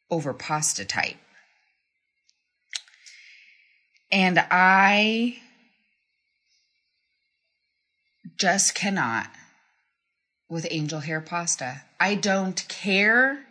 over 0.10 0.34
pasta 0.34 0.86
type. 0.86 1.18
And 4.12 4.44
I 4.50 5.40
just 8.38 8.76
cannot 8.76 9.28
with 10.50 10.68
angel 10.72 11.02
hair 11.02 11.20
pasta. 11.20 11.82
I 12.00 12.16
don't 12.16 12.66
care. 12.68 13.44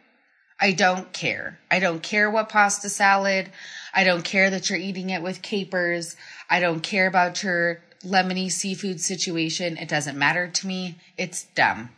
I 0.58 0.72
don't 0.72 1.12
care. 1.12 1.58
I 1.70 1.80
don't 1.80 2.02
care 2.02 2.30
what 2.30 2.48
pasta 2.48 2.88
salad. 2.88 3.50
I 3.92 4.04
don't 4.04 4.24
care 4.24 4.48
that 4.48 4.70
you're 4.70 4.78
eating 4.78 5.10
it 5.10 5.22
with 5.22 5.42
capers. 5.42 6.16
I 6.48 6.60
don't 6.60 6.80
care 6.80 7.06
about 7.06 7.42
your 7.42 7.82
lemony 8.02 8.50
seafood 8.50 9.00
situation. 9.00 9.76
It 9.76 9.88
doesn't 9.88 10.18
matter 10.18 10.48
to 10.48 10.66
me. 10.66 10.96
It's 11.18 11.44
dumb. 11.54 11.90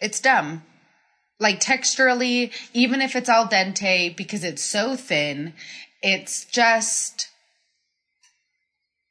It's 0.00 0.20
dumb. 0.20 0.62
Like 1.40 1.58
texturally, 1.58 2.52
even 2.74 3.00
if 3.00 3.16
it's 3.16 3.28
al 3.28 3.48
dente, 3.48 4.14
because 4.14 4.44
it's 4.44 4.62
so 4.62 4.94
thin, 4.94 5.54
it's 6.02 6.44
just, 6.44 7.28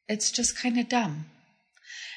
it's 0.08 0.32
just 0.32 0.58
kind 0.58 0.80
of 0.80 0.88
dumb. 0.88 1.26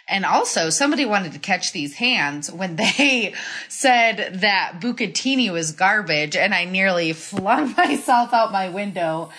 And 0.09 0.27
also, 0.27 0.69
somebody 0.69 1.07
wanted 1.07 1.33
to 1.33 1.39
catch 1.39 1.73
these 1.73 1.95
hands 1.95 2.53
when 2.53 2.77
they 2.99 3.35
said 3.69 4.41
that 4.41 4.75
bucatini 4.81 5.51
was 5.51 5.73
garbage, 5.73 6.37
and 6.37 6.55
I 6.55 6.67
nearly 6.67 7.13
flung 7.13 7.75
myself 7.77 8.35
out 8.35 8.53
my 8.53 8.69
window. 8.69 9.31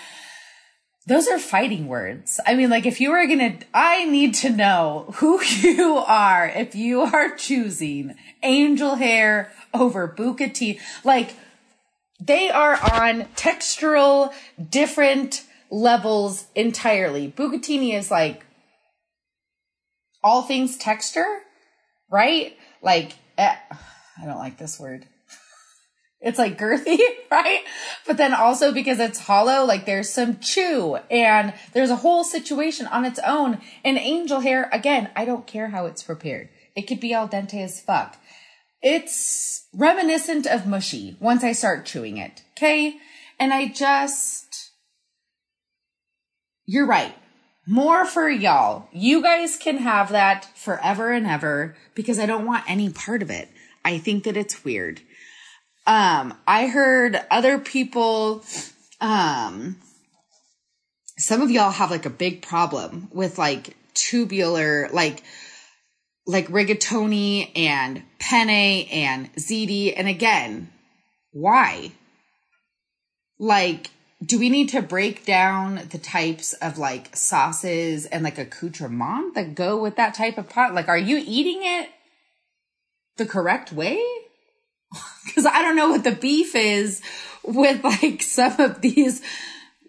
Those 1.06 1.28
are 1.28 1.38
fighting 1.38 1.88
words. 1.88 2.40
I 2.48 2.56
mean, 2.56 2.70
like, 2.70 2.86
if 2.86 3.02
you 3.02 3.12
were 3.12 3.28
gonna, 3.28 3.60
I 3.74 4.06
need 4.06 4.36
to 4.36 4.50
know 4.50 5.14
who 5.16 5.44
you 5.62 5.98
are 5.98 6.48
if 6.48 6.76
you 6.76 7.02
are 7.02 7.36
choosing 7.36 8.16
angel 8.42 8.96
hair 8.96 9.52
over 9.74 10.08
bucatini. 10.08 10.80
Like, 11.04 11.36
they 12.20 12.50
are 12.50 12.74
on 12.74 13.24
textural 13.36 14.34
different 14.70 15.44
levels 15.70 16.46
entirely. 16.56 17.32
Bucatini 17.32 17.98
is 17.98 18.12
like 18.12 18.46
all 20.24 20.44
things 20.44 20.78
texture, 20.78 21.40
right? 22.10 22.56
Like, 22.82 23.14
eh, 23.38 23.56
I 24.22 24.26
don't 24.26 24.38
like 24.38 24.58
this 24.58 24.80
word. 24.80 25.08
It's 26.26 26.40
like 26.40 26.58
girthy, 26.58 27.00
right? 27.32 27.66
But 28.08 28.16
then 28.16 28.34
also 28.34 28.72
because 28.72 28.98
it's 28.98 29.20
hollow, 29.20 29.66
like 29.66 29.86
there's 29.86 30.10
some 30.10 30.40
chew 30.40 30.96
and 31.12 31.54
there's 31.74 31.90
a 31.90 31.98
whole 31.98 32.24
situation 32.24 32.88
on 32.88 33.04
its 33.04 33.20
own. 33.28 33.60
And 33.84 33.98
angel 33.98 34.40
hair, 34.40 34.70
again, 34.72 35.10
I 35.18 35.26
don't 35.26 35.46
care 35.46 35.68
how 35.68 35.86
it's 35.86 36.02
prepared. 36.02 36.48
It 36.78 36.84
could 36.84 37.02
be 37.02 37.14
al 37.14 37.28
dente 37.28 37.62
as 37.62 37.82
fuck. 37.82 38.16
It's 38.84 39.66
reminiscent 39.74 40.46
of 40.46 40.68
mushy 40.68 41.16
once 41.22 41.42
I 41.42 41.54
start 41.54 41.86
chewing 41.86 42.18
it. 42.18 42.44
Okay. 42.52 42.96
And 43.40 43.54
I 43.54 43.70
just, 43.70 44.72
you're 46.66 46.86
right. 46.86 47.16
More 47.66 48.06
for 48.06 48.30
y'all. 48.30 48.90
You 48.92 49.24
guys 49.24 49.58
can 49.58 49.78
have 49.78 50.12
that 50.12 50.50
forever 50.58 51.12
and 51.14 51.26
ever 51.26 51.78
because 51.96 52.20
I 52.20 52.26
don't 52.26 52.46
want 52.46 52.70
any 52.70 52.90
part 52.90 53.22
of 53.22 53.32
it. 53.32 53.48
I 53.86 54.00
think 54.00 54.26
that 54.26 54.36
it's 54.36 54.66
weird. 54.66 55.00
Um, 55.88 56.38
I 56.46 56.68
heard 56.68 57.22
other 57.32 57.60
people, 57.60 58.44
um, 59.00 59.78
some 61.18 61.42
of 61.42 61.52
y'all 61.52 61.72
have 61.72 61.90
like 61.90 62.06
a 62.06 62.10
big 62.10 62.42
problem 62.42 63.08
with 63.14 63.38
like 63.38 63.78
tubular, 63.94 64.90
like, 64.92 65.24
like 66.26 66.48
rigatoni 66.48 67.52
and 67.56 68.04
penne 68.20 68.50
and 68.50 69.34
ziti. 69.36 69.94
And 69.96 70.08
again, 70.08 70.72
why? 71.32 71.92
Like, 73.40 73.90
do 74.26 74.40
we 74.40 74.50
need 74.50 74.70
to 74.70 74.82
break 74.82 75.26
down 75.26 75.88
the 75.90 75.98
types 75.98 76.54
of 76.54 76.78
like 76.78 77.16
sauces 77.16 78.06
and 78.06 78.24
like 78.24 78.38
accoutrement 78.38 79.36
that 79.36 79.56
go 79.56 79.82
with 79.82 79.98
that 79.98 80.14
type 80.14 80.38
of 80.38 80.50
pot? 80.50 80.74
Like, 80.74 80.88
are 80.88 80.98
you 80.98 81.22
eating 81.26 81.60
it 81.62 81.90
the 83.18 83.26
correct 83.26 83.72
way? 83.72 84.04
Because 85.26 85.46
I 85.46 85.62
don't 85.62 85.78
know 85.78 85.90
what 85.90 86.04
the 86.04 86.12
beef 86.12 86.54
is 86.54 87.02
with 87.44 87.84
like 87.84 88.22
some 88.22 88.60
of 88.60 88.82
these, 88.82 89.22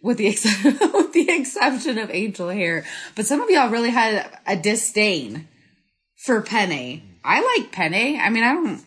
with 0.00 0.16
the 0.16 0.28
ex- 0.28 0.44
with 0.64 1.12
the 1.12 1.26
exception 1.28 1.98
of 1.98 2.08
angel 2.10 2.48
hair. 2.48 2.86
But 3.14 3.26
some 3.26 3.40
of 3.40 3.50
y'all 3.50 3.68
really 3.68 3.90
had 3.90 4.26
a 4.46 4.56
disdain 4.56 5.48
for 6.24 6.40
penne. 6.40 7.02
I 7.22 7.56
like 7.58 7.70
penne. 7.70 8.18
I 8.18 8.30
mean, 8.30 8.44
I 8.44 8.54
don't. 8.54 8.82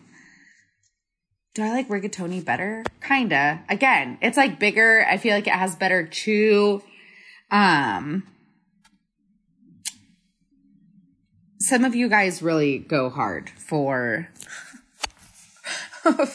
Do 1.54 1.62
I 1.62 1.70
like 1.70 1.88
rigatoni 1.88 2.44
better? 2.44 2.84
Kinda. 3.00 3.62
Again, 3.68 4.18
it's 4.20 4.36
like 4.36 4.58
bigger. 4.58 5.06
I 5.08 5.18
feel 5.18 5.34
like 5.34 5.46
it 5.46 5.52
has 5.52 5.76
better 5.76 6.06
chew. 6.06 6.82
Um, 7.50 8.24
some 11.60 11.84
of 11.84 11.94
you 11.94 12.08
guys 12.08 12.42
really 12.42 12.78
go 12.78 13.08
hard 13.08 13.50
for 13.50 14.28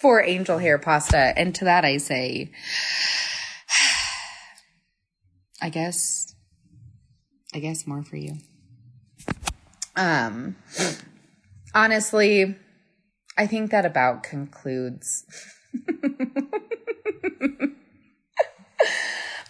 for 0.00 0.22
angel 0.22 0.58
hair 0.58 0.78
pasta 0.78 1.36
and 1.36 1.54
to 1.56 1.64
that 1.64 1.84
I 1.84 1.98
say 1.98 2.50
I 5.62 5.68
guess 5.68 6.34
I 7.54 7.58
guess 7.58 7.86
more 7.86 8.02
for 8.02 8.16
you. 8.16 8.38
Um 9.98 10.54
honestly, 11.74 12.54
I 13.36 13.48
think 13.48 13.72
that 13.72 13.84
about 13.84 14.22
concludes 14.22 15.24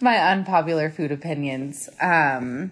my 0.01 0.17
unpopular 0.17 0.89
food 0.89 1.11
opinions. 1.11 1.87
Um 2.01 2.71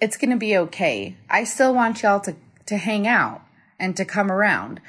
it's 0.00 0.16
going 0.16 0.30
to 0.30 0.36
be 0.36 0.56
okay. 0.56 1.16
I 1.28 1.42
still 1.42 1.74
want 1.74 2.02
y'all 2.02 2.20
to 2.20 2.36
to 2.66 2.76
hang 2.76 3.08
out 3.08 3.42
and 3.80 3.96
to 3.96 4.04
come 4.04 4.30
around. 4.30 4.80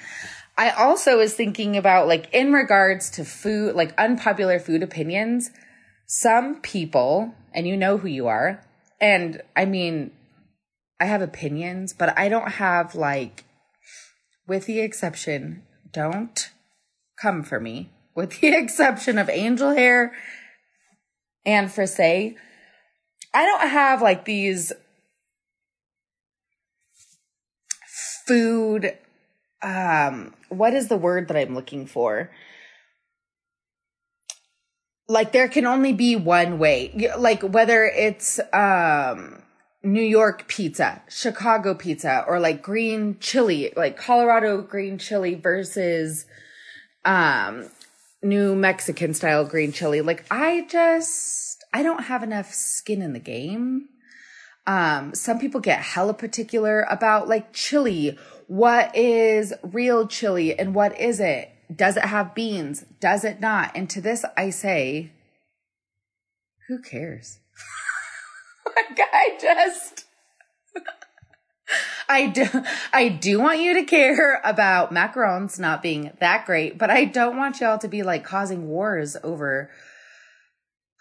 I 0.57 0.69
also 0.69 1.17
was 1.17 1.33
thinking 1.33 1.75
about 1.75 2.07
like 2.07 2.29
in 2.31 2.53
regards 2.53 3.09
to 3.11 3.25
food, 3.25 3.73
like 3.73 3.97
unpopular 3.97 4.59
food 4.59 4.83
opinions, 4.83 5.49
some 6.05 6.61
people, 6.61 7.33
and 7.51 7.67
you 7.67 7.75
know 7.75 7.97
who 7.97 8.07
you 8.07 8.27
are, 8.27 8.63
and 8.99 9.41
I 9.55 9.65
mean, 9.65 10.11
I 10.99 11.05
have 11.05 11.21
opinions, 11.21 11.93
but 11.93 12.17
I 12.17 12.27
don't 12.29 12.53
have 12.53 12.93
like, 12.93 13.45
with 14.47 14.65
the 14.65 14.79
exception, 14.81 15.63
don't 15.91 16.49
come 17.19 17.43
for 17.43 17.59
me, 17.59 17.91
with 18.15 18.39
the 18.39 18.47
exception 18.55 19.17
of 19.17 19.29
angel 19.29 19.71
hair 19.71 20.13
and 21.45 21.71
frisee. 21.71 22.37
I 23.33 23.45
don't 23.45 23.69
have 23.69 24.01
like 24.01 24.25
these 24.25 24.73
food 28.25 28.95
um 29.63 30.35
what 30.49 30.73
is 30.73 30.87
the 30.87 30.97
word 30.97 31.27
that 31.27 31.37
I'm 31.37 31.55
looking 31.55 31.85
for? 31.85 32.31
Like 35.07 35.31
there 35.31 35.47
can 35.47 35.65
only 35.65 35.93
be 35.93 36.15
one 36.15 36.59
way. 36.59 37.11
Like 37.17 37.41
whether 37.41 37.85
it's 37.85 38.39
um 38.53 39.41
New 39.83 40.03
York 40.03 40.47
pizza, 40.47 41.01
Chicago 41.09 41.73
pizza, 41.73 42.25
or 42.27 42.39
like 42.39 42.61
green 42.61 43.17
chili, 43.19 43.71
like 43.75 43.97
Colorado 43.97 44.61
green 44.61 44.97
chili 44.97 45.35
versus 45.35 46.25
um 47.05 47.69
New 48.21 48.55
Mexican 48.55 49.13
style 49.13 49.45
green 49.45 49.71
chili. 49.71 50.01
Like 50.01 50.25
I 50.29 50.65
just 50.69 51.63
I 51.73 51.83
don't 51.83 52.03
have 52.03 52.23
enough 52.23 52.53
skin 52.53 53.01
in 53.01 53.13
the 53.13 53.19
game 53.19 53.89
um, 54.69 55.15
some 55.15 55.39
people 55.39 55.61
get 55.61 55.81
hella 55.81 56.13
particular 56.13 56.85
about 56.91 57.27
like 57.27 57.53
chili. 57.53 58.19
What 58.45 58.95
is 58.95 59.51
real 59.63 60.07
chili 60.07 60.57
and 60.57 60.75
what 60.75 60.99
is 60.99 61.19
it? 61.19 61.49
Does 61.75 61.97
it 61.97 62.05
have 62.05 62.35
beans? 62.35 62.85
Does 62.99 63.23
it 63.23 63.39
not? 63.39 63.71
And 63.73 63.89
to 63.89 63.99
this, 63.99 64.23
I 64.37 64.51
say, 64.51 65.11
who 66.67 66.79
cares? 66.83 67.38
I 68.99 69.37
just, 69.41 70.05
I 72.09 72.27
do, 72.27 72.47
I 72.93 73.09
do 73.09 73.39
want 73.39 73.59
you 73.59 73.73
to 73.75 73.83
care 73.83 74.41
about 74.43 74.93
macarons 74.93 75.59
not 75.59 75.81
being 75.81 76.11
that 76.19 76.45
great, 76.45 76.77
but 76.77 76.89
I 76.89 77.05
don't 77.05 77.37
want 77.37 77.59
y'all 77.59 77.77
to 77.79 77.87
be 77.87 78.03
like 78.03 78.23
causing 78.23 78.67
wars 78.67 79.15
over 79.23 79.69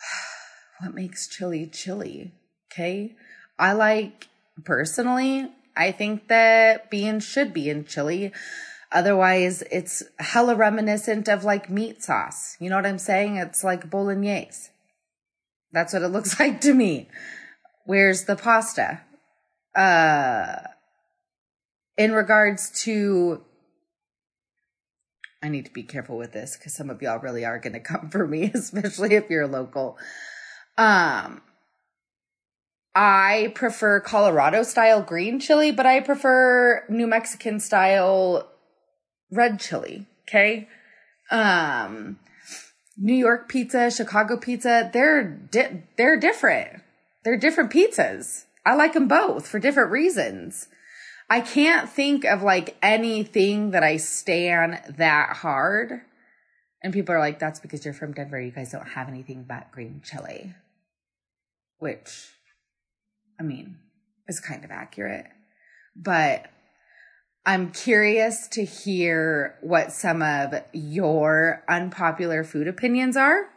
what 0.81 0.95
makes 0.95 1.29
chili 1.29 1.67
chili. 1.67 2.33
Okay. 2.71 3.17
I 3.59 3.73
like 3.73 4.29
personally, 4.65 5.51
I 5.77 5.93
think 5.93 6.29
that 6.29 6.91
beans 6.91 7.25
should 7.25 7.53
be 7.53 7.71
in 7.71 7.85
chili. 7.85 8.33
Otherwise, 8.91 9.63
it's 9.71 10.03
hella 10.19 10.55
reminiscent 10.55 11.29
of 11.29 11.45
like 11.45 11.69
meat 11.69 12.03
sauce. 12.03 12.57
You 12.59 12.71
know 12.71 12.77
what 12.77 12.87
I'm 12.87 12.99
saying? 12.99 13.37
It's 13.37 13.63
like 13.63 13.91
bolognese. 13.91 14.71
That's 15.73 15.93
what 15.93 16.03
it 16.03 16.09
looks 16.09 16.39
like 16.41 16.61
to 16.63 16.75
me. 16.75 17.09
Where's 17.89 18.25
the 18.25 18.37
pasta? 18.37 19.01
Uh, 19.75 20.57
in 21.97 22.13
regards 22.13 22.69
to, 22.83 23.41
I 25.43 25.49
need 25.49 25.65
to 25.65 25.73
be 25.73 25.85
careful 25.85 26.19
with 26.19 26.33
this 26.33 26.55
because 26.55 26.77
some 26.77 26.91
of 26.91 27.01
y'all 27.01 27.19
really 27.19 27.47
are 27.47 27.59
going 27.59 27.73
to 27.73 27.81
come 27.81 28.11
for 28.11 28.27
me, 28.27 28.51
especially 28.55 29.15
if 29.15 29.31
you're 29.31 29.47
local. 29.47 29.97
Um, 30.77 31.41
I 32.95 33.53
prefer 33.55 34.01
Colorado 34.01 34.65
style 34.65 35.01
green 35.01 35.41
chili, 35.41 35.73
but 35.73 35.87
I 35.87 36.01
prefer 36.01 36.85
New 36.91 37.07
Mexican 37.07 37.59
style 37.59 38.51
red 39.33 39.61
chili. 39.61 40.07
Okay. 40.29 40.69
Um, 41.31 42.19
New 42.99 43.17
York 43.17 43.49
pizza, 43.49 43.91
Chicago 43.91 44.37
pizza, 44.37 44.91
they're, 44.93 45.25
di- 45.25 45.85
they're 45.97 46.21
different. 46.21 46.83
They're 47.29 47.37
different 47.37 47.71
pizzas. 47.71 48.47
I 48.65 48.75
like 48.75 48.95
them 48.95 49.07
both 49.07 49.47
for 49.47 49.59
different 49.59 49.91
reasons. 49.91 50.69
I 51.29 51.43
can't 51.43 51.87
think 51.87 52.25
of 52.25 52.43
like 52.43 52.79
anything 52.83 53.73
that 53.73 53.83
I 53.83 53.99
stand 53.99 54.81
that 54.97 55.37
hard. 55.37 56.01
And 56.83 56.91
people 56.91 57.15
are 57.15 57.19
like, 57.19 57.39
that's 57.39 57.61
because 57.61 57.85
you're 57.85 57.93
from 57.93 58.15
Denver. 58.15 58.41
You 58.41 58.51
guys 58.51 58.73
don't 58.73 58.89
have 58.89 59.11
anything 59.11 59.45
but 59.47 59.71
green 59.73 60.01
chili. 60.03 60.55
Which 61.81 62.31
I 63.39 63.43
mean, 63.43 63.77
is 64.27 64.41
kind 64.41 64.65
of 64.65 64.71
accurate. 64.71 65.27
But 65.95 66.47
I'm 67.45 67.73
curious 67.73 68.49
to 68.53 68.65
hear 68.65 69.59
what 69.61 69.93
some 69.93 70.23
of 70.23 70.55
your 70.73 71.63
unpopular 71.69 72.43
food 72.43 72.69
opinions 72.69 73.19
are. 73.19 73.51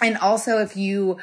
And 0.00 0.16
also 0.16 0.58
if 0.58 0.76
you 0.76 1.18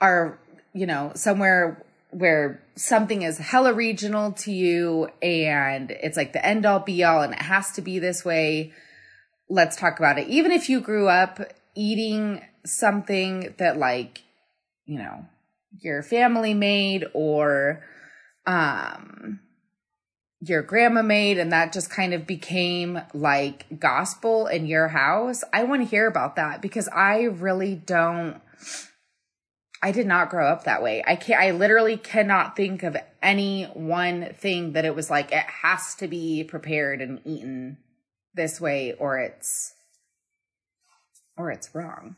are, 0.00 0.40
you 0.72 0.86
know, 0.86 1.12
somewhere 1.14 1.84
where 2.10 2.62
something 2.76 3.22
is 3.22 3.38
hella 3.38 3.72
regional 3.72 4.32
to 4.32 4.52
you 4.52 5.08
and 5.22 5.90
it's 5.90 6.16
like 6.16 6.32
the 6.34 6.44
end 6.44 6.66
all 6.66 6.80
be 6.80 7.02
all 7.02 7.22
and 7.22 7.32
it 7.32 7.42
has 7.42 7.72
to 7.72 7.80
be 7.80 7.98
this 7.98 8.24
way, 8.24 8.72
let's 9.48 9.76
talk 9.76 9.98
about 9.98 10.18
it. 10.18 10.28
Even 10.28 10.52
if 10.52 10.68
you 10.68 10.80
grew 10.80 11.08
up 11.08 11.40
eating 11.74 12.42
something 12.64 13.54
that 13.58 13.78
like, 13.78 14.22
you 14.84 14.98
know, 14.98 15.26
your 15.80 16.02
family 16.02 16.52
made 16.52 17.06
or 17.14 17.82
um 18.46 19.40
your 20.44 20.60
grandma 20.60 21.02
made 21.02 21.38
and 21.38 21.52
that 21.52 21.72
just 21.72 21.88
kind 21.88 22.12
of 22.12 22.26
became 22.26 23.00
like 23.14 23.78
gospel 23.78 24.48
in 24.48 24.66
your 24.66 24.88
house. 24.88 25.44
I 25.52 25.64
want 25.64 25.82
to 25.82 25.88
hear 25.88 26.06
about 26.06 26.36
that 26.36 26.60
because 26.60 26.88
I 26.88 27.22
really 27.22 27.76
don't 27.76 28.40
I 29.82 29.90
did 29.90 30.06
not 30.06 30.30
grow 30.30 30.46
up 30.46 30.64
that 30.64 30.82
way. 30.82 31.02
I 31.06 31.16
can't 31.16 31.40
I 31.40 31.50
literally 31.50 31.96
cannot 31.96 32.56
think 32.56 32.82
of 32.82 32.96
any 33.22 33.64
one 33.74 34.32
thing 34.34 34.72
that 34.72 34.84
it 34.84 34.94
was 34.94 35.10
like 35.10 35.32
it 35.32 35.44
has 35.62 35.94
to 35.96 36.08
be 36.08 36.44
prepared 36.44 37.00
and 37.00 37.20
eaten 37.24 37.78
this 38.34 38.60
way 38.60 38.94
or 38.98 39.18
it's 39.18 39.74
or 41.36 41.50
it's 41.50 41.74
wrong. 41.74 42.16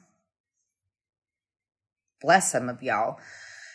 Bless 2.21 2.53
some 2.53 2.69
of 2.69 2.83
y'all 2.83 3.19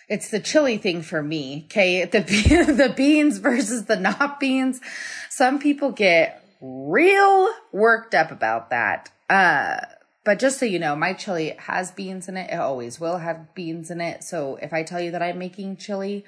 it's 0.10 0.32
the 0.32 0.40
chili 0.40 0.78
thing 0.78 1.04
for 1.04 1.22
me. 1.22 1.66
Okay. 1.68 2.04
The, 2.12 2.20
the 2.20 2.94
beans 2.96 3.38
versus 3.38 3.86
the 3.86 3.96
not 3.96 4.40
beans. 4.40 4.82
Some 5.30 5.60
people 5.60 5.92
get 5.92 6.44
real 6.60 7.50
worked 7.72 8.16
up 8.16 8.32
about 8.32 8.72
that. 8.72 9.12
Uh, 9.30 9.86
but 10.26 10.40
just 10.40 10.60
so 10.60 10.66
you 10.66 10.80
know, 10.80 10.96
my 10.96 11.14
chili 11.14 11.56
has 11.60 11.92
beans 11.92 12.28
in 12.28 12.38
it. 12.38 12.52
It 12.52 12.60
always 12.60 13.00
will 13.00 13.18
have 13.18 13.54
beans 13.56 13.90
in 13.90 14.02
it. 14.02 14.24
So 14.24 14.58
if 14.62 14.74
I 14.74 14.84
tell 14.84 15.00
you 15.00 15.12
that 15.12 15.22
I'm 15.22 15.40
making 15.40 15.78
chili, 15.78 16.26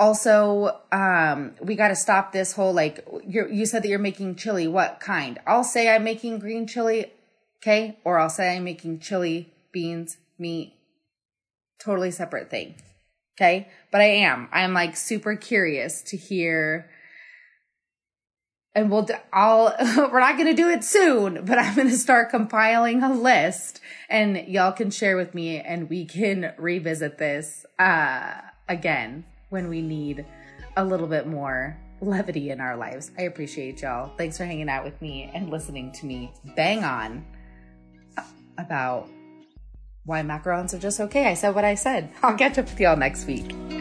also, 0.00 0.80
um, 0.90 1.54
we 1.60 1.76
got 1.76 1.88
to 1.88 1.96
stop 1.96 2.32
this 2.32 2.54
whole 2.54 2.72
like, 2.72 3.06
you 3.22 3.46
you 3.50 3.66
said 3.66 3.82
that 3.82 3.88
you're 3.88 3.98
making 3.98 4.36
chili. 4.36 4.66
What 4.66 4.98
kind? 4.98 5.38
I'll 5.46 5.62
say 5.62 5.94
I'm 5.94 6.04
making 6.04 6.38
green 6.38 6.66
chili. 6.66 7.12
Okay. 7.62 7.98
Or 8.04 8.18
I'll 8.18 8.30
say 8.30 8.56
I'm 8.56 8.64
making 8.64 9.00
chili, 9.00 9.52
beans, 9.72 10.16
meat. 10.38 10.72
Totally 11.78 12.10
separate 12.10 12.48
thing. 12.48 12.76
Okay. 13.36 13.68
But 13.92 14.00
I 14.00 14.06
am. 14.06 14.48
I'm 14.52 14.72
like 14.72 14.96
super 14.96 15.36
curious 15.36 16.00
to 16.04 16.16
hear. 16.16 16.90
And 18.74 18.90
we'll, 18.90 19.08
I'll, 19.32 19.74
we're 19.96 20.20
not 20.20 20.36
going 20.36 20.46
to 20.46 20.54
do 20.54 20.68
it 20.68 20.84
soon, 20.84 21.44
but 21.44 21.58
I'm 21.58 21.74
going 21.74 21.88
to 21.88 21.96
start 21.96 22.30
compiling 22.30 23.02
a 23.02 23.12
list 23.12 23.80
and 24.08 24.36
y'all 24.48 24.72
can 24.72 24.90
share 24.90 25.16
with 25.16 25.34
me 25.34 25.58
and 25.58 25.90
we 25.90 26.04
can 26.04 26.52
revisit 26.56 27.18
this, 27.18 27.66
uh, 27.78 28.40
again 28.68 29.24
when 29.50 29.68
we 29.68 29.82
need 29.82 30.24
a 30.76 30.84
little 30.84 31.08
bit 31.08 31.26
more 31.26 31.76
levity 32.00 32.50
in 32.50 32.60
our 32.60 32.76
lives. 32.76 33.10
I 33.18 33.22
appreciate 33.22 33.82
y'all. 33.82 34.12
Thanks 34.16 34.38
for 34.38 34.44
hanging 34.44 34.70
out 34.70 34.84
with 34.84 35.00
me 35.02 35.30
and 35.34 35.50
listening 35.50 35.92
to 35.92 36.06
me 36.06 36.32
bang 36.56 36.84
on 36.84 37.26
about 38.56 39.08
why 40.04 40.22
macarons 40.22 40.72
are 40.72 40.78
just 40.78 41.00
okay. 41.00 41.26
I 41.26 41.34
said 41.34 41.54
what 41.54 41.64
I 41.64 41.74
said. 41.74 42.10
I'll 42.22 42.36
catch 42.36 42.58
up 42.58 42.66
with 42.66 42.80
y'all 42.80 42.96
next 42.96 43.26
week. 43.26 43.79